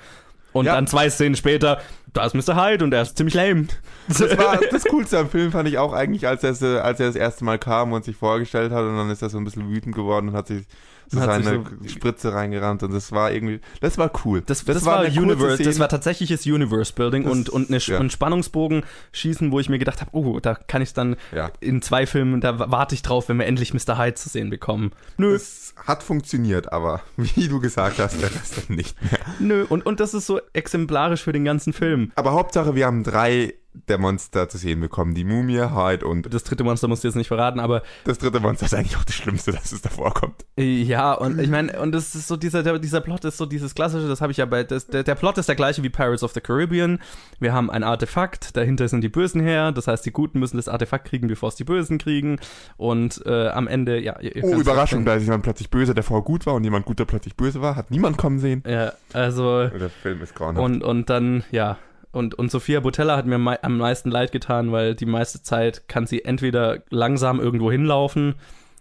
[0.54, 0.76] Und ja.
[0.76, 1.82] dann zwei Szenen später,
[2.14, 2.56] da ist Mr.
[2.56, 3.68] Hyde und er ist ziemlich lame.
[4.08, 7.18] Das war das Coolste am Film, fand ich auch eigentlich, als er, als er das
[7.18, 9.94] erste Mal kam und sich vorgestellt hat und dann ist er so ein bisschen wütend
[9.94, 10.66] geworden und hat sich
[11.08, 14.42] so seine so- Spritze reingerannt und das war irgendwie, das war cool.
[14.46, 18.00] Das, das, war, eine kurze Universe, das war tatsächliches Universe-Building Das- und, und eine, ja.
[18.00, 21.52] ein Spannungsbogen schießen, wo ich mir gedacht habe, oh, da kann ich dann Ja.
[21.60, 23.98] in zwei Filmen, da warte ich drauf, wenn wir endlich Mr.
[23.98, 24.92] Hyde zu sehen bekommen.
[25.18, 29.20] Nö, Es hat funktioniert, aber wie du gesagt hast, der Rest dann nicht mehr.
[29.40, 29.66] nö.
[29.68, 32.12] Und, und das ist so exemplarisch für den ganzen Film.
[32.16, 33.54] Aber Hauptsache, wir haben drei
[33.88, 35.14] der Monster zu sehen bekommen.
[35.16, 38.40] Die Mumie, Hyde und Das dritte Monster musst du jetzt nicht verraten, aber das dritte
[38.40, 40.46] Monster ist eigentlich auch das Schlimmste, dass es davor kommt.
[40.58, 44.08] ja, und ich meine, und das ist so dieser, dieser Plot ist so dieses klassische,
[44.08, 46.34] das habe ich ja bei, das, der, der Plot ist der gleiche wie Pirates of
[46.34, 47.00] the Caribbean.
[47.40, 50.68] Wir haben ein Artefakt, dahinter sind die Bösen her, das heißt, die Guten müssen das
[50.68, 52.40] Artefakt kriegen, bevor es die Bösen kriegen.
[52.78, 56.46] Und äh, am Ende, ja, Oh, Überraschung, da ist jemand plötzlich böse, der vorher gut
[56.46, 57.76] war und jemand gut, der plötzlich böse war.
[57.76, 58.64] Hat niemand kommen sehen.
[58.68, 60.64] Ja, also Der Film ist grauenhaft.
[60.64, 61.78] und, und dann, ja.
[62.16, 65.90] Und, und Sophia Botella hat mir mei am meisten leid getan, weil die meiste Zeit
[65.90, 68.36] kann sie entweder langsam irgendwo hinlaufen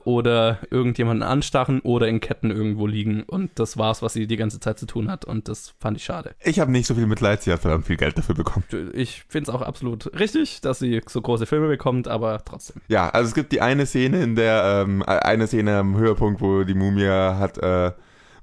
[0.05, 3.24] oder irgendjemanden anstachen oder in Ketten irgendwo liegen.
[3.24, 5.24] Und das war's, was sie die ganze Zeit zu tun hat.
[5.24, 6.37] Und das fand ich schade.
[6.45, 8.66] Ich habe nicht so viel Mitleid, sie hat verdammt viel Geld dafür bekommen.
[8.93, 12.82] Ich finde es auch absolut richtig, dass sie so große Filme bekommt, aber trotzdem.
[12.87, 16.62] Ja, also es gibt die eine Szene, in der, ähm, eine Szene am Höhepunkt, wo
[16.62, 17.91] die Mumie hat, äh,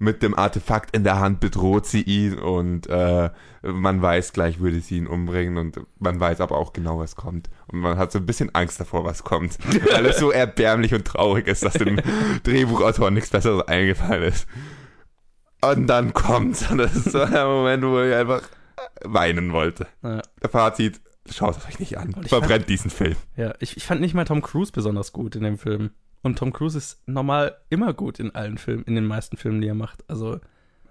[0.01, 3.29] mit dem Artefakt in der Hand bedroht sie ihn und äh,
[3.61, 7.51] man weiß gleich, würde sie ihn umbringen und man weiß aber auch genau, was kommt.
[7.67, 9.59] Und man hat so ein bisschen Angst davor, was kommt.
[9.93, 12.01] Weil es so erbärmlich und traurig ist, dass dem
[12.43, 14.47] Drehbuchautor nichts Besseres eingefallen ist.
[15.63, 16.71] Und dann kommt's.
[16.71, 18.41] Und das ist so ein Moment, wo ich einfach
[19.03, 19.85] weinen wollte.
[20.01, 20.99] Der Fazit,
[21.29, 22.15] schaut es euch nicht an.
[22.25, 23.17] Verbrennt diesen Film.
[23.37, 25.91] Ja, ich, ich fand nicht mal Tom Cruise besonders gut in dem Film.
[26.24, 29.67] Und Tom Cruise ist normal immer gut in allen Filmen, in den meisten Filmen, die
[29.67, 30.03] er macht.
[30.07, 30.39] Also,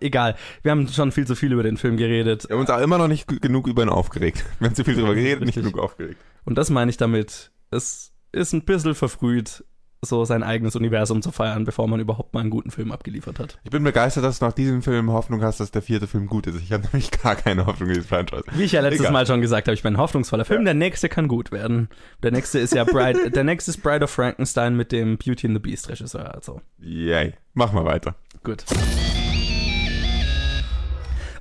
[0.00, 0.36] egal.
[0.62, 2.48] Wir haben schon viel zu viel über den Film geredet.
[2.48, 4.44] Wir haben uns auch immer noch nicht genug über ihn aufgeregt.
[4.58, 5.72] Wir haben zu viel drüber geredet, nicht Richtig.
[5.72, 6.20] genug aufgeregt.
[6.44, 7.52] Und das meine ich damit.
[7.70, 9.64] Es ist ein bisschen verfrüht,
[10.02, 13.58] so sein eigenes Universum zu feiern, bevor man überhaupt mal einen guten Film abgeliefert hat.
[13.64, 16.46] Ich bin begeistert, dass du nach diesem Film Hoffnung hast, dass der vierte Film gut
[16.46, 16.56] ist.
[16.56, 18.44] Ich habe nämlich gar keine Hoffnung in dieses Franchise.
[18.52, 19.12] Wie ich ja letztes Egal.
[19.12, 20.62] Mal schon gesagt habe, ich bin ein hoffnungsvoller Film.
[20.62, 20.66] Ja.
[20.66, 21.88] Der nächste kann gut werden.
[22.22, 25.56] Der nächste ist ja Bride, der nächste ist Bride of Frankenstein mit dem Beauty and
[25.56, 26.34] the Beast Regisseur.
[26.34, 27.34] Also, Yay.
[27.52, 28.14] Mach mal weiter.
[28.42, 28.64] Gut.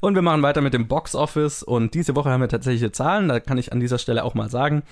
[0.01, 3.27] Und wir machen weiter mit dem Box Office und diese Woche haben wir tatsächliche Zahlen,
[3.27, 4.83] da kann ich an dieser Stelle auch mal sagen,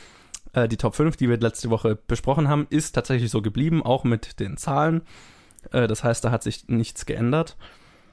[0.57, 4.03] äh, die Top 5, die wir letzte Woche besprochen haben, ist tatsächlich so geblieben, auch
[4.03, 5.03] mit den Zahlen.
[5.71, 7.57] Äh, das heißt, da hat sich nichts geändert.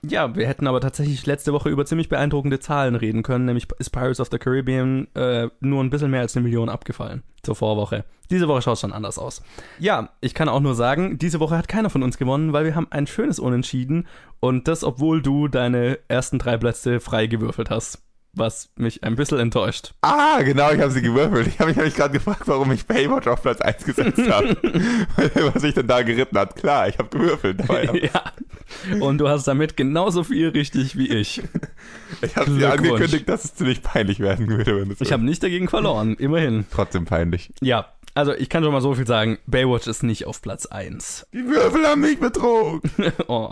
[0.07, 3.88] Ja, wir hätten aber tatsächlich letzte Woche über ziemlich beeindruckende Zahlen reden können, nämlich ist
[3.88, 8.05] Pirates of the Caribbean äh, nur ein bisschen mehr als eine Million abgefallen zur Vorwoche.
[8.30, 9.42] Diese Woche schaut es schon anders aus.
[9.78, 12.74] Ja, ich kann auch nur sagen, diese Woche hat keiner von uns gewonnen, weil wir
[12.74, 14.07] haben ein schönes Unentschieden
[14.40, 18.03] und das, obwohl du deine ersten drei Plätze frei gewürfelt hast,
[18.37, 19.93] was mich ein bisschen enttäuscht.
[20.03, 21.47] Ah, genau, ich habe sie gewürfelt.
[21.47, 24.57] Ich habe mich, hab mich gerade gefragt, warum ich Baywatch auf Platz 1 gesetzt habe.
[25.53, 26.57] Was sich denn da geritten hat.
[26.57, 27.61] Klar, ich habe gewürfelt.
[27.93, 28.32] Ich ja.
[29.01, 31.43] Und du hast damit genauso viel richtig wie ich.
[32.22, 35.43] ich habe dir angekündigt, dass es ziemlich peinlich werden würde, wenn es Ich habe nicht
[35.43, 36.66] dagegen verloren, immerhin.
[36.70, 37.53] trotzdem peinlich.
[37.61, 41.26] Ja, also ich kann schon mal so viel sagen, Baywatch ist nicht auf Platz 1.
[41.32, 42.80] Die Würfel haben mich betrogen.
[43.26, 43.51] oh.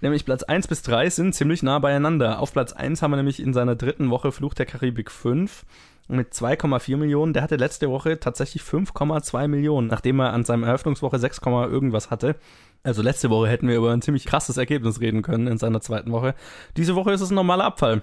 [0.00, 2.40] Nämlich Platz 1 bis 3 sind ziemlich nah beieinander.
[2.40, 5.64] Auf Platz 1 haben wir nämlich in seiner dritten Woche Fluch der Karibik 5
[6.08, 7.32] mit 2,4 Millionen.
[7.32, 12.36] Der hatte letzte Woche tatsächlich 5,2 Millionen, nachdem er an seinem Eröffnungswoche 6, irgendwas hatte.
[12.82, 16.12] Also letzte Woche hätten wir über ein ziemlich krasses Ergebnis reden können in seiner zweiten
[16.12, 16.34] Woche.
[16.76, 18.02] Diese Woche ist es ein normaler Abfall.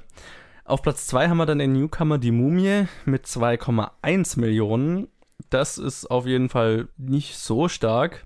[0.66, 5.08] Auf Platz 2 haben wir dann den Newcomer Die Mumie mit 2,1 Millionen.
[5.50, 8.26] Das ist auf jeden Fall nicht so stark.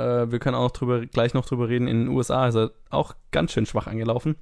[0.00, 1.88] Äh, wir können auch drüber, gleich noch drüber reden.
[1.88, 4.36] In den USA ist er auch ganz schön schwach angelaufen.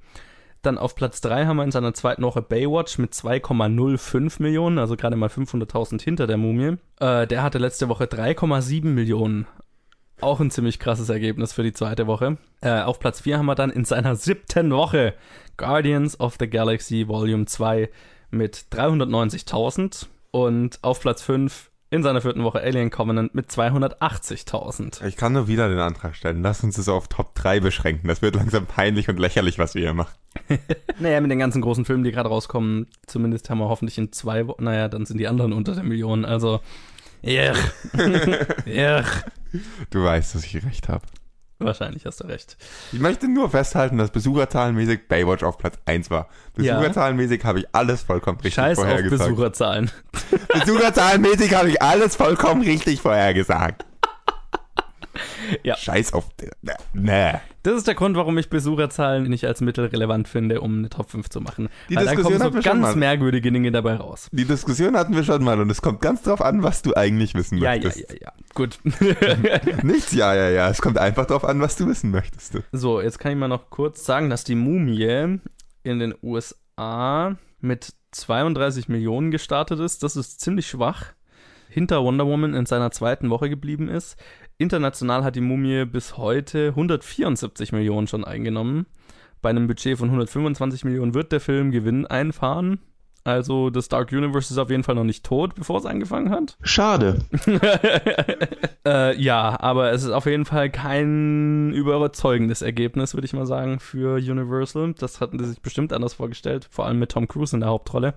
[0.61, 4.97] Dann auf Platz 3 haben wir in seiner zweiten Woche Baywatch mit 2,05 Millionen, also
[4.97, 6.77] gerade mal 500.000 hinter der Mumie.
[6.99, 9.47] Äh, der hatte letzte Woche 3,7 Millionen.
[10.19, 12.37] Auch ein ziemlich krasses Ergebnis für die zweite Woche.
[12.59, 15.13] Äh, auf Platz 4 haben wir dann in seiner siebten Woche
[15.55, 17.89] Guardians of the Galaxy Volume 2
[18.29, 20.07] mit 390.000.
[20.31, 25.05] Und auf Platz 5 in seiner vierten Woche Alien Covenant mit 280.000.
[25.05, 26.43] Ich kann nur wieder den Antrag stellen.
[26.43, 28.07] Lass uns es auf Top 3 beschränken.
[28.07, 30.13] Das wird langsam peinlich und lächerlich, was wir hier machen.
[30.99, 34.47] Naja, mit den ganzen großen Filmen, die gerade rauskommen, zumindest haben wir hoffentlich in zwei
[34.47, 36.59] Wochen, naja, dann sind die anderen unter der Million, also,
[37.21, 37.53] ja,
[38.65, 39.03] ja,
[39.89, 41.05] Du weißt, dass ich recht habe.
[41.59, 42.57] Wahrscheinlich hast du recht.
[42.91, 46.27] Ich möchte nur festhalten, dass besucherzahlenmäßig Baywatch auf Platz 1 war.
[46.55, 49.29] Besucherzahlenmäßig habe ich alles vollkommen richtig Scheiß auf vorhergesagt.
[49.29, 49.91] Besucherzahlen.
[50.53, 53.85] Besucherzahlenmäßig habe ich alles vollkommen richtig vorhergesagt.
[55.63, 55.75] ja.
[55.75, 56.29] Scheiß auf.
[56.93, 57.33] Nee.
[57.63, 61.09] Das ist der Grund, warum ich Besucherzahlen nicht als Mittel relevant finde, um eine Top
[61.09, 61.69] 5 zu machen.
[61.89, 64.29] Die Weil Diskussion da kommen so ganz merkwürdige Dinge dabei raus.
[64.31, 67.35] Die Diskussion hatten wir schon mal und es kommt ganz drauf an, was du eigentlich
[67.35, 67.99] wissen ja, möchtest.
[67.99, 68.33] Ja, ja, ja.
[68.53, 68.79] Gut.
[69.83, 70.69] Nichts, ja, ja, ja.
[70.69, 72.57] Es kommt einfach drauf an, was du wissen möchtest.
[72.71, 75.39] So, jetzt kann ich mal noch kurz sagen, dass die Mumie
[75.83, 80.03] in den USA mit 32 Millionen gestartet ist.
[80.03, 81.13] Das ist ziemlich schwach.
[81.69, 84.17] Hinter Wonder Woman in seiner zweiten Woche geblieben ist.
[84.59, 88.87] International hat die Mumie bis heute 174 Millionen schon eingenommen.
[89.41, 92.79] Bei einem Budget von 125 Millionen wird der Film Gewinn einfahren.
[93.23, 96.57] Also das Dark Universe ist auf jeden Fall noch nicht tot, bevor es angefangen hat.
[96.61, 97.23] Schade.
[98.85, 103.79] äh, ja, aber es ist auf jeden Fall kein überzeugendes Ergebnis, würde ich mal sagen,
[103.79, 104.93] für Universal.
[104.93, 108.15] Das hatten sie sich bestimmt anders vorgestellt, vor allem mit Tom Cruise in der Hauptrolle.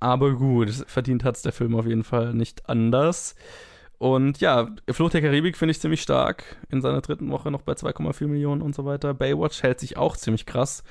[0.00, 3.34] Aber gut, verdient hat es der Film auf jeden Fall nicht anders.
[3.98, 6.56] Und ja, Flucht der Karibik finde ich ziemlich stark.
[6.70, 9.14] In seiner dritten Woche noch bei 2,4 Millionen und so weiter.
[9.14, 10.84] Baywatch hält sich auch ziemlich krass.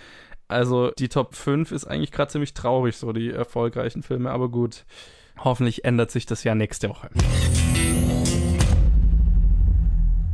[0.48, 4.32] Also die Top 5 ist eigentlich gerade ziemlich traurig, so die erfolgreichen Filme.
[4.32, 4.86] Aber gut,
[5.40, 7.10] hoffentlich ändert sich das ja nächste Woche.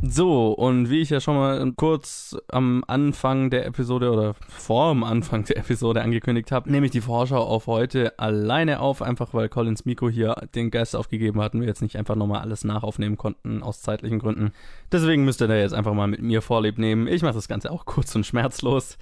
[0.04, 5.04] So, und wie ich ja schon mal kurz am Anfang der Episode oder vor dem
[5.04, 9.48] Anfang der Episode angekündigt habe, nehme ich die Vorschau auf heute alleine auf, einfach weil
[9.48, 13.16] Collins Miko hier den Geist aufgegeben hat und wir jetzt nicht einfach nochmal alles nachaufnehmen
[13.16, 14.50] konnten aus zeitlichen Gründen.
[14.90, 17.06] Deswegen müsst ihr da jetzt einfach mal mit mir Vorlieb nehmen.
[17.06, 18.98] Ich mache das Ganze auch kurz und schmerzlos.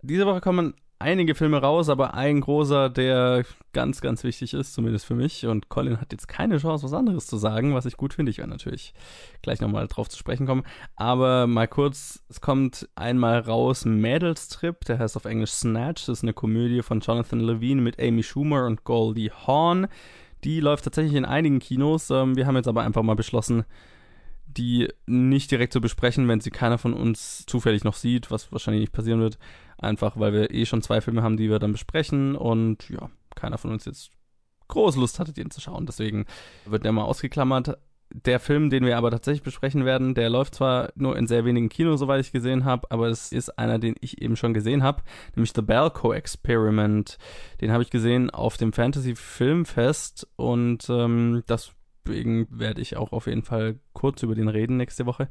[0.00, 5.04] Diese Woche kommen einige Filme raus, aber ein großer, der ganz, ganz wichtig ist, zumindest
[5.04, 5.46] für mich.
[5.46, 8.30] Und Colin hat jetzt keine Chance, was anderes zu sagen, was ich gut finde.
[8.30, 8.94] Ich werde natürlich
[9.42, 10.64] gleich nochmal drauf zu sprechen kommen.
[10.94, 16.06] Aber mal kurz, es kommt einmal raus Mädels Trip, der heißt auf Englisch Snatch.
[16.06, 19.88] Das ist eine Komödie von Jonathan Levine mit Amy Schumer und Goldie Hawn.
[20.44, 22.10] Die läuft tatsächlich in einigen Kinos.
[22.10, 23.64] Ähm, wir haben jetzt aber einfach mal beschlossen,
[24.46, 28.80] die nicht direkt zu besprechen, wenn sie keiner von uns zufällig noch sieht, was wahrscheinlich
[28.80, 29.38] nicht passieren wird.
[29.78, 33.58] Einfach weil wir eh schon zwei Filme haben, die wir dann besprechen und ja, keiner
[33.58, 34.10] von uns jetzt
[34.68, 35.86] große Lust hatte, den zu schauen.
[35.86, 36.26] Deswegen
[36.64, 37.78] wird der mal ausgeklammert.
[38.10, 41.68] Der Film, den wir aber tatsächlich besprechen werden, der läuft zwar nur in sehr wenigen
[41.68, 45.02] Kinos, soweit ich gesehen habe, aber es ist einer, den ich eben schon gesehen habe,
[45.34, 47.18] nämlich The Balco Experiment.
[47.60, 53.26] Den habe ich gesehen auf dem Fantasy Filmfest und ähm, deswegen werde ich auch auf
[53.26, 55.28] jeden Fall kurz über den reden nächste Woche.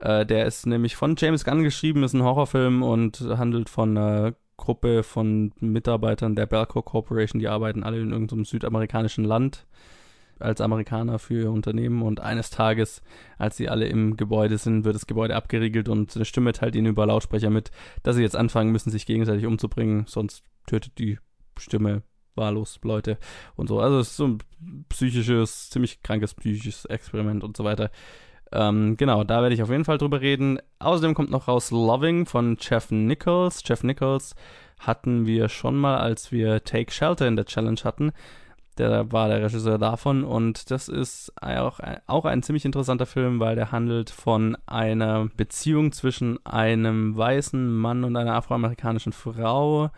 [0.00, 4.34] Äh, der ist nämlich von James Gunn geschrieben, ist ein Horrorfilm und handelt von einer
[4.56, 9.66] Gruppe von Mitarbeitern der Belco Corporation, die arbeiten alle in irgendeinem südamerikanischen Land
[10.38, 13.02] als Amerikaner für ihr Unternehmen und eines Tages,
[13.38, 16.86] als sie alle im Gebäude sind, wird das Gebäude abgeriegelt und eine Stimme teilt ihnen
[16.86, 17.70] über Lautsprecher mit,
[18.02, 21.18] dass sie jetzt anfangen müssen, sich gegenseitig umzubringen, sonst tötet die
[21.58, 22.02] Stimme
[22.34, 23.18] wahllos Leute
[23.56, 23.80] und so.
[23.80, 24.38] Also es ist so ein
[24.88, 27.90] psychisches, ziemlich krankes psychisches Experiment und so weiter.
[28.52, 30.58] Ähm, genau, da werde ich auf jeden Fall drüber reden.
[30.78, 33.62] Außerdem kommt noch raus Loving von Jeff Nichols.
[33.64, 34.34] Jeff Nichols
[34.80, 38.12] hatten wir schon mal, als wir Take Shelter in der Challenge hatten.
[38.78, 43.54] Der war der Regisseur davon und das ist auch, auch ein ziemlich interessanter Film, weil
[43.54, 49.90] der handelt von einer Beziehung zwischen einem weißen Mann und einer afroamerikanischen Frau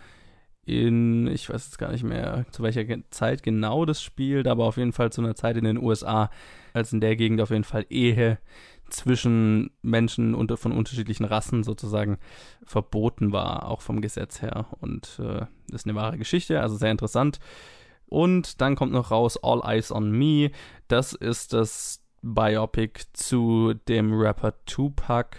[0.64, 4.76] in, ich weiß jetzt gar nicht mehr, zu welcher Zeit genau das spielt, aber auf
[4.76, 6.30] jeden Fall zu einer Zeit in den USA,
[6.72, 8.38] als in der Gegend auf jeden Fall Ehe
[8.88, 12.18] zwischen Menschen unter, von unterschiedlichen Rassen sozusagen
[12.64, 14.66] verboten war, auch vom Gesetz her.
[14.80, 17.40] Und äh, das ist eine wahre Geschichte, also sehr interessant.
[18.06, 20.50] Und dann kommt noch raus All Eyes on Me.
[20.88, 25.36] Das ist das Biopic zu dem Rapper Tupac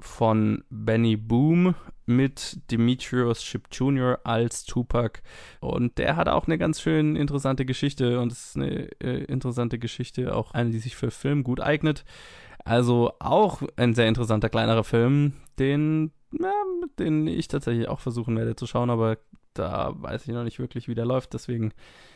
[0.00, 1.74] von Benny Boom
[2.06, 4.20] mit Demetrius Ship Jr.
[4.24, 5.20] als Tupac.
[5.60, 9.78] Und der hat auch eine ganz schön interessante Geschichte und es ist eine äh, interessante
[9.78, 12.04] Geschichte, auch eine, die sich für Film gut eignet.
[12.64, 16.52] Also auch ein sehr interessanter kleinerer Film, den, ja,
[16.98, 19.18] den ich tatsächlich auch versuchen werde zu schauen, aber
[19.54, 21.34] da weiß ich noch nicht wirklich, wie der läuft.
[21.34, 21.72] Deswegen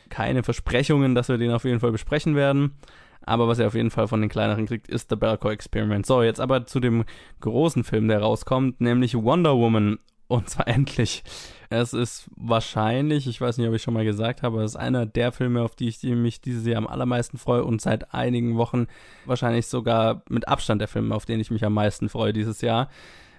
[0.08, 2.76] keine Versprechungen, dass wir den auf jeden Fall besprechen werden.
[3.24, 6.06] Aber was er auf jeden Fall von den kleineren kriegt, ist The Belko Experiment.
[6.06, 7.04] So, jetzt aber zu dem
[7.40, 9.98] großen Film, der rauskommt, nämlich Wonder Woman.
[10.28, 11.24] Und zwar endlich.
[11.70, 15.06] Es ist wahrscheinlich, ich weiß nicht, ob ich schon mal gesagt habe, es ist einer
[15.06, 18.86] der Filme, auf die ich mich dieses Jahr am allermeisten freue und seit einigen Wochen
[19.24, 22.88] wahrscheinlich sogar mit Abstand der Filme, auf den ich mich am meisten freue dieses Jahr.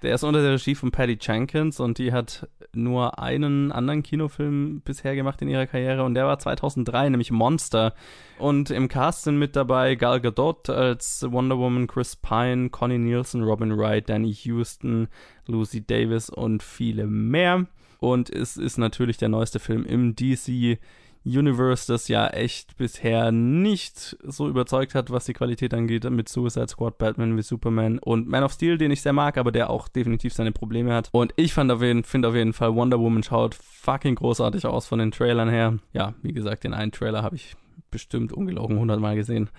[0.01, 4.81] Der ist unter der Regie von Patty Jenkins und die hat nur einen anderen Kinofilm
[4.81, 7.93] bisher gemacht in ihrer Karriere und der war 2003, nämlich Monster.
[8.39, 13.43] Und im Cast sind mit dabei Gal Gadot als Wonder Woman, Chris Pine, Connie Nielsen,
[13.43, 15.07] Robin Wright, Danny Houston,
[15.45, 17.67] Lucy Davis und viele mehr.
[17.99, 20.79] Und es ist natürlich der neueste Film im DC
[21.23, 26.67] Universe, das ja echt bisher nicht so überzeugt hat, was die Qualität angeht, mit Suicide
[26.67, 29.87] Squad, Batman wie Superman und Man of Steel, den ich sehr mag, aber der auch
[29.87, 31.09] definitiv seine Probleme hat.
[31.11, 35.49] Und ich finde auf jeden Fall Wonder Woman schaut fucking großartig aus von den Trailern
[35.49, 35.77] her.
[35.93, 37.55] Ja, wie gesagt, den einen Trailer habe ich
[37.91, 39.49] bestimmt ungelogen hundertmal gesehen.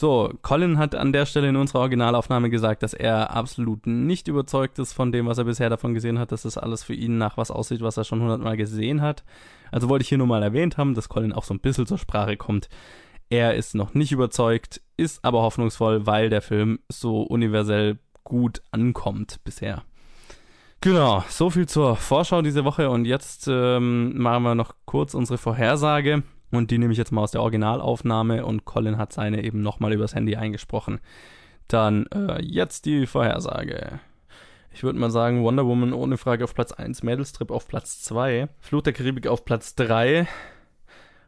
[0.00, 4.78] So, Colin hat an der Stelle in unserer Originalaufnahme gesagt, dass er absolut nicht überzeugt
[4.78, 7.36] ist von dem, was er bisher davon gesehen hat, dass das alles für ihn nach
[7.36, 9.24] was aussieht, was er schon hundertmal gesehen hat.
[9.72, 11.98] Also wollte ich hier nur mal erwähnt haben, dass Colin auch so ein bisschen zur
[11.98, 12.68] Sprache kommt.
[13.28, 19.40] Er ist noch nicht überzeugt, ist aber hoffnungsvoll, weil der Film so universell gut ankommt
[19.42, 19.82] bisher.
[20.80, 25.38] Genau, so viel zur Vorschau diese Woche und jetzt ähm, machen wir noch kurz unsere
[25.38, 26.22] Vorhersage.
[26.50, 29.92] Und die nehme ich jetzt mal aus der Originalaufnahme und Colin hat seine eben nochmal
[29.92, 31.00] übers Handy eingesprochen.
[31.68, 34.00] Dann äh, jetzt die Vorhersage.
[34.72, 38.48] Ich würde mal sagen, Wonder Woman ohne Frage auf Platz 1, Mädelstrip auf Platz 2,
[38.60, 40.26] Flut der Karibik auf Platz 3.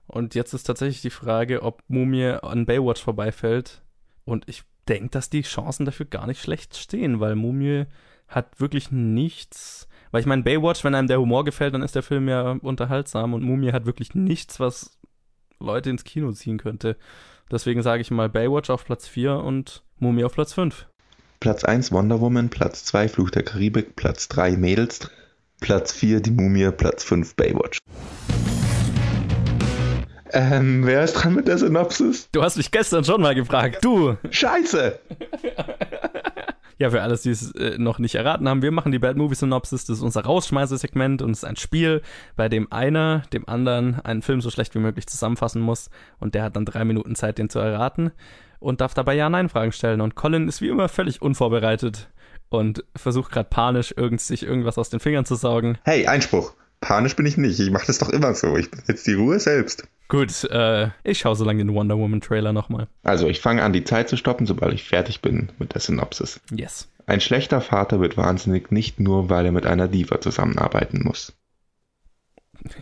[0.06, 3.82] Und jetzt ist tatsächlich die Frage, ob Mumie an Baywatch vorbeifällt.
[4.24, 7.86] Und ich denke, dass die Chancen dafür gar nicht schlecht stehen, weil Mumie
[8.28, 9.88] hat wirklich nichts.
[10.10, 13.34] Weil ich meine, Baywatch, wenn einem der Humor gefällt, dann ist der Film ja unterhaltsam
[13.34, 14.98] und Mumie hat wirklich nichts, was
[15.60, 16.96] Leute ins Kino ziehen könnte.
[17.50, 20.86] Deswegen sage ich mal Baywatch auf Platz 4 und Mumie auf Platz 5.
[21.40, 25.10] Platz 1 Wonder Woman, Platz 2 Fluch der Karibik, Platz 3 Mädels,
[25.60, 27.78] Platz 4 Die Mumie, Platz 5 Baywatch.
[30.32, 32.28] Ähm, wer ist dran mit der Synopsis?
[32.30, 33.84] Du hast mich gestern schon mal gefragt.
[33.84, 34.16] Du!
[34.30, 35.00] Scheiße!
[36.80, 39.34] Ja, für alles, die es äh, noch nicht erraten haben, wir machen die Bad Movie
[39.34, 39.84] Synopsis.
[39.84, 42.00] Das ist unser Rausschmeißesegment und es ist ein Spiel,
[42.36, 46.42] bei dem einer dem anderen einen Film so schlecht wie möglich zusammenfassen muss und der
[46.42, 48.12] hat dann drei Minuten Zeit, den zu erraten
[48.60, 50.00] und darf dabei Ja-Nein-Fragen stellen.
[50.00, 52.08] Und Colin ist wie immer völlig unvorbereitet
[52.48, 55.76] und versucht gerade panisch irgend, sich irgendwas aus den Fingern zu saugen.
[55.84, 56.54] Hey, Einspruch.
[56.80, 57.60] Panisch bin ich nicht.
[57.60, 58.56] Ich mache das doch immer so.
[58.56, 59.86] Ich bin jetzt die Ruhe selbst.
[60.08, 62.88] Gut, äh, ich schaue so lange den Wonder Woman Trailer nochmal.
[63.02, 66.40] Also, ich fange an, die Zeit zu stoppen, sobald ich fertig bin mit der Synopsis.
[66.50, 66.88] Yes.
[67.06, 71.32] Ein schlechter Vater wird wahnsinnig nicht nur, weil er mit einer Diva zusammenarbeiten muss.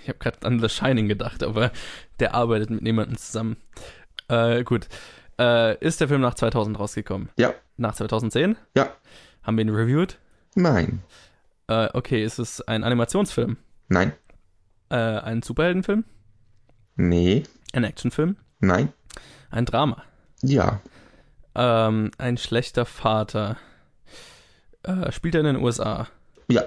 [0.02, 1.72] Ich habe gerade an The Shining gedacht, aber
[2.20, 3.56] der arbeitet mit niemandem zusammen.
[4.28, 4.88] Äh, gut.
[5.38, 7.30] Äh, ist der Film nach 2000 rausgekommen?
[7.36, 7.54] Ja.
[7.76, 8.56] Nach 2010?
[8.76, 8.92] Ja.
[9.42, 10.18] Haben wir ihn reviewed?
[10.54, 11.02] Nein.
[11.68, 13.56] Äh, okay, ist es ein Animationsfilm?
[13.88, 14.12] Nein.
[14.90, 16.04] Äh, ein Superheldenfilm?
[16.96, 17.42] Nee.
[17.72, 18.36] Ein Actionfilm?
[18.60, 18.92] Nein.
[19.50, 20.02] Ein Drama?
[20.42, 20.80] Ja.
[21.54, 23.56] Ähm, ein schlechter Vater.
[24.82, 26.08] Äh, spielt er in den USA?
[26.48, 26.62] Ja.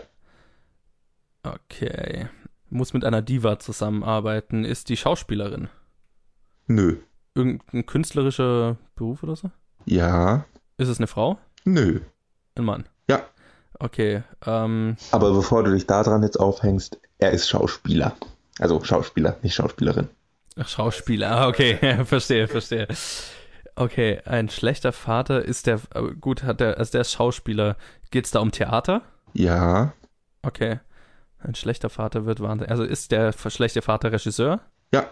[1.44, 2.28] Okay.
[2.70, 4.64] Muss mit einer Diva zusammenarbeiten.
[4.64, 5.70] Ist die Schauspielerin?
[6.68, 6.98] Nö.
[7.36, 9.52] Irgendein künstlerischer Beruf oder so?
[9.86, 10.46] Ja.
[10.78, 11.38] Ist es eine Frau?
[11.66, 12.02] Nö.
[12.56, 12.86] Ein Mann?
[13.10, 13.22] Ja.
[13.80, 14.24] Okay.
[14.46, 18.18] Ähm, Aber bevor du dich daran jetzt aufhängst, er ist Schauspieler.
[18.60, 20.10] Also Schauspieler, nicht Schauspielerin.
[20.58, 21.32] ach, Schauspieler.
[21.32, 21.78] Ah, okay.
[22.06, 22.88] verstehe, verstehe.
[23.76, 25.80] Okay, ein schlechter Vater ist der.
[25.96, 26.78] äh, Gut, hat der.
[26.78, 27.78] Also der ist Schauspieler.
[28.12, 29.02] Geht es da um Theater?
[29.34, 29.94] Ja.
[30.42, 30.80] Okay.
[31.40, 32.70] Ein schlechter Vater wird wahnsinnig.
[32.70, 34.60] Also ist der schlechte Vater Regisseur
[34.94, 35.06] Ja.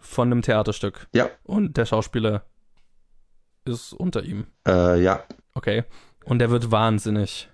[0.00, 1.06] von einem Theaterstück.
[1.14, 1.30] Ja.
[1.44, 2.42] Und der Schauspieler
[3.64, 4.46] ist unter ihm.
[4.66, 5.22] Äh, ja.
[5.54, 5.84] Okay.
[6.24, 7.48] Und der wird wahnsinnig.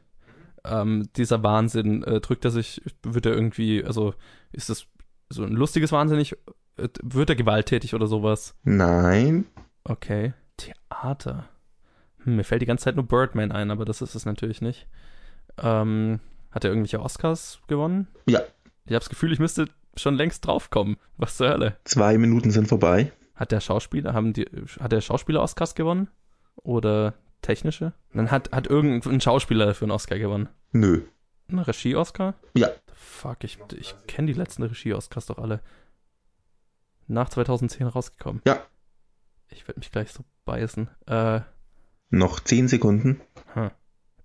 [0.69, 4.15] Ähm, dieser Wahnsinn, äh, drückt er sich, wird er irgendwie, also
[4.53, 4.87] ist das
[5.31, 6.37] so ein lustiges Wahnsinnig?
[6.77, 8.55] Äh, Wird er gewalttätig oder sowas?
[8.65, 9.47] Nein.
[9.85, 10.33] Okay.
[10.57, 11.49] Theater.
[12.25, 14.87] Hm, mir fällt die ganze Zeit nur Birdman ein, aber das ist es natürlich nicht.
[15.59, 18.09] Ähm, hat er irgendwelche Oscars gewonnen?
[18.27, 18.41] Ja.
[18.85, 19.67] Ich habe das Gefühl, ich müsste
[19.97, 20.97] schon längst draufkommen.
[21.17, 21.77] Was zur Hölle?
[21.85, 23.13] Zwei Minuten sind vorbei.
[23.35, 24.47] Hat der Schauspieler, haben die,
[24.81, 26.09] hat der Schauspieler Oscars gewonnen?
[26.57, 27.93] Oder technische?
[28.13, 30.49] Dann hat, hat irgendein Schauspieler dafür einen Oscar gewonnen.
[30.73, 31.03] Nö.
[31.51, 32.35] Ein Regie-Oscar?
[32.55, 32.69] Ja.
[32.95, 35.61] Fuck, ich, ich kenne die letzten Regie-Oscars doch alle.
[37.07, 38.43] Nach 2010 rausgekommen.
[38.47, 38.63] Ja.
[39.49, 40.89] Ich werde mich gleich so beißen.
[41.07, 41.41] Äh,
[42.11, 43.21] Noch zehn Sekunden.
[43.55, 43.71] hm.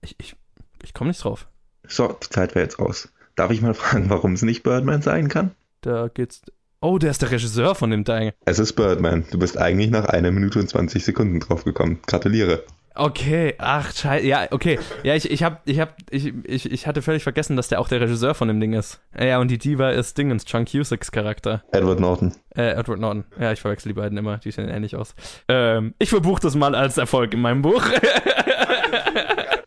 [0.01, 0.35] ich, ich,
[0.83, 1.47] ich komme nicht drauf.
[1.87, 3.13] So, die Zeit wäre jetzt aus.
[3.35, 5.51] Darf ich mal fragen, warum es nicht Birdman sein kann?
[5.81, 6.41] Da geht's.
[6.81, 8.33] Oh, der ist der Regisseur von dem Teil.
[8.43, 9.25] Es ist Birdman.
[9.31, 12.01] Du bist eigentlich nach einer Minute und 20 Sekunden draufgekommen.
[12.05, 12.65] Gratuliere.
[12.95, 14.25] Okay, ach, scheiße.
[14.25, 14.79] Ja, okay.
[15.03, 17.87] Ja, ich, ich hab, ich hab, ich, ich, ich hatte völlig vergessen, dass der auch
[17.87, 19.01] der Regisseur von dem Ding ist.
[19.19, 21.63] Ja, und die Diva ist Dingens, John Cusicks Charakter.
[21.71, 22.33] Edward Norton.
[22.55, 23.25] Äh, Edward Norton.
[23.39, 25.15] Ja, ich verwechsel die beiden immer, die sehen ähnlich aus.
[25.47, 27.83] Ähm, ich verbuche das mal als Erfolg in meinem Buch.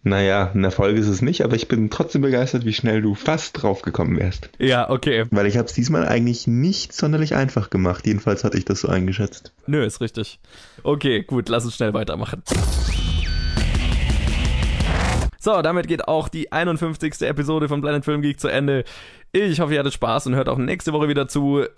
[0.06, 3.60] Naja, ein Erfolg ist es nicht, aber ich bin trotzdem begeistert, wie schnell du fast
[3.60, 4.50] draufgekommen wärst.
[4.60, 5.24] ja, okay.
[5.32, 8.06] Weil ich habe es diesmal eigentlich nicht sonderlich einfach gemacht.
[8.06, 9.52] Jedenfalls hatte ich das so eingeschätzt.
[9.66, 10.38] Nö, ist richtig.
[10.84, 12.44] Okay, gut, lass uns schnell weitermachen.
[15.46, 17.22] So, damit geht auch die 51.
[17.22, 18.82] Episode von Planet Film Geek zu Ende.
[19.30, 21.60] Ich hoffe, ihr hattet Spaß und hört auch nächste Woche wieder zu.
[21.60, 21.68] Äh,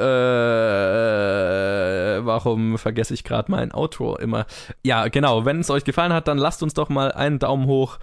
[2.25, 4.47] warum vergesse ich gerade mein Outro immer?
[4.83, 5.45] Ja, genau.
[5.45, 7.99] Wenn es euch gefallen hat, dann lasst uns doch mal einen Daumen hoch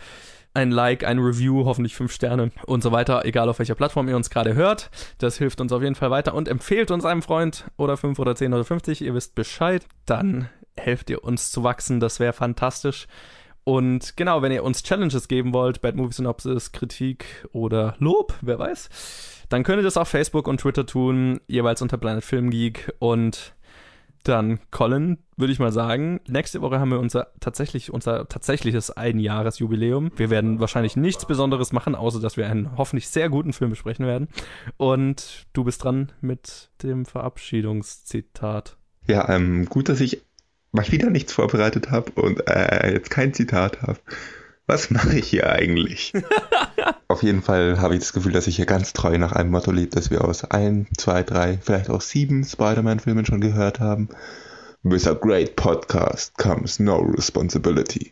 [0.53, 4.15] ein Like, ein Review, hoffentlich fünf Sterne und so weiter, egal auf welcher Plattform ihr
[4.15, 4.91] uns gerade hört.
[5.17, 8.35] Das hilft uns auf jeden Fall weiter und empfehlt uns einem Freund oder fünf oder
[8.35, 9.87] zehn oder 50, ihr wisst Bescheid.
[10.05, 10.47] Dann
[10.77, 13.07] helft ihr uns zu wachsen, das wäre fantastisch.
[13.65, 18.59] Und genau, wenn ihr uns Challenges geben wollt, Bad Movie Synopsis, Kritik oder Lob, wer
[18.59, 22.93] weiß, dann könnt ihr das auf Facebook und Twitter tun, jeweils unter Planet Film Geek
[22.99, 23.55] und
[24.23, 30.11] dann, Colin, würde ich mal sagen, nächste Woche haben wir unser tatsächlich unser tatsächliches Einjahresjubiläum.
[30.15, 34.05] Wir werden wahrscheinlich nichts Besonderes machen, außer dass wir einen hoffentlich sehr guten Film besprechen
[34.05, 34.27] werden.
[34.77, 38.77] Und du bist dran mit dem Verabschiedungszitat.
[39.07, 40.24] Ja, ähm, gut, dass ich
[40.75, 43.99] mal wieder nichts vorbereitet habe und äh, jetzt kein Zitat habe
[44.67, 46.13] was mache ich hier eigentlich?
[47.07, 49.71] Auf jeden Fall habe ich das Gefühl, dass ich hier ganz treu nach einem Motto
[49.71, 54.09] lebe, das wir aus ein, zwei, drei, vielleicht auch sieben Spider-Man-Filmen schon gehört haben.
[54.83, 58.11] With a great podcast comes no responsibility.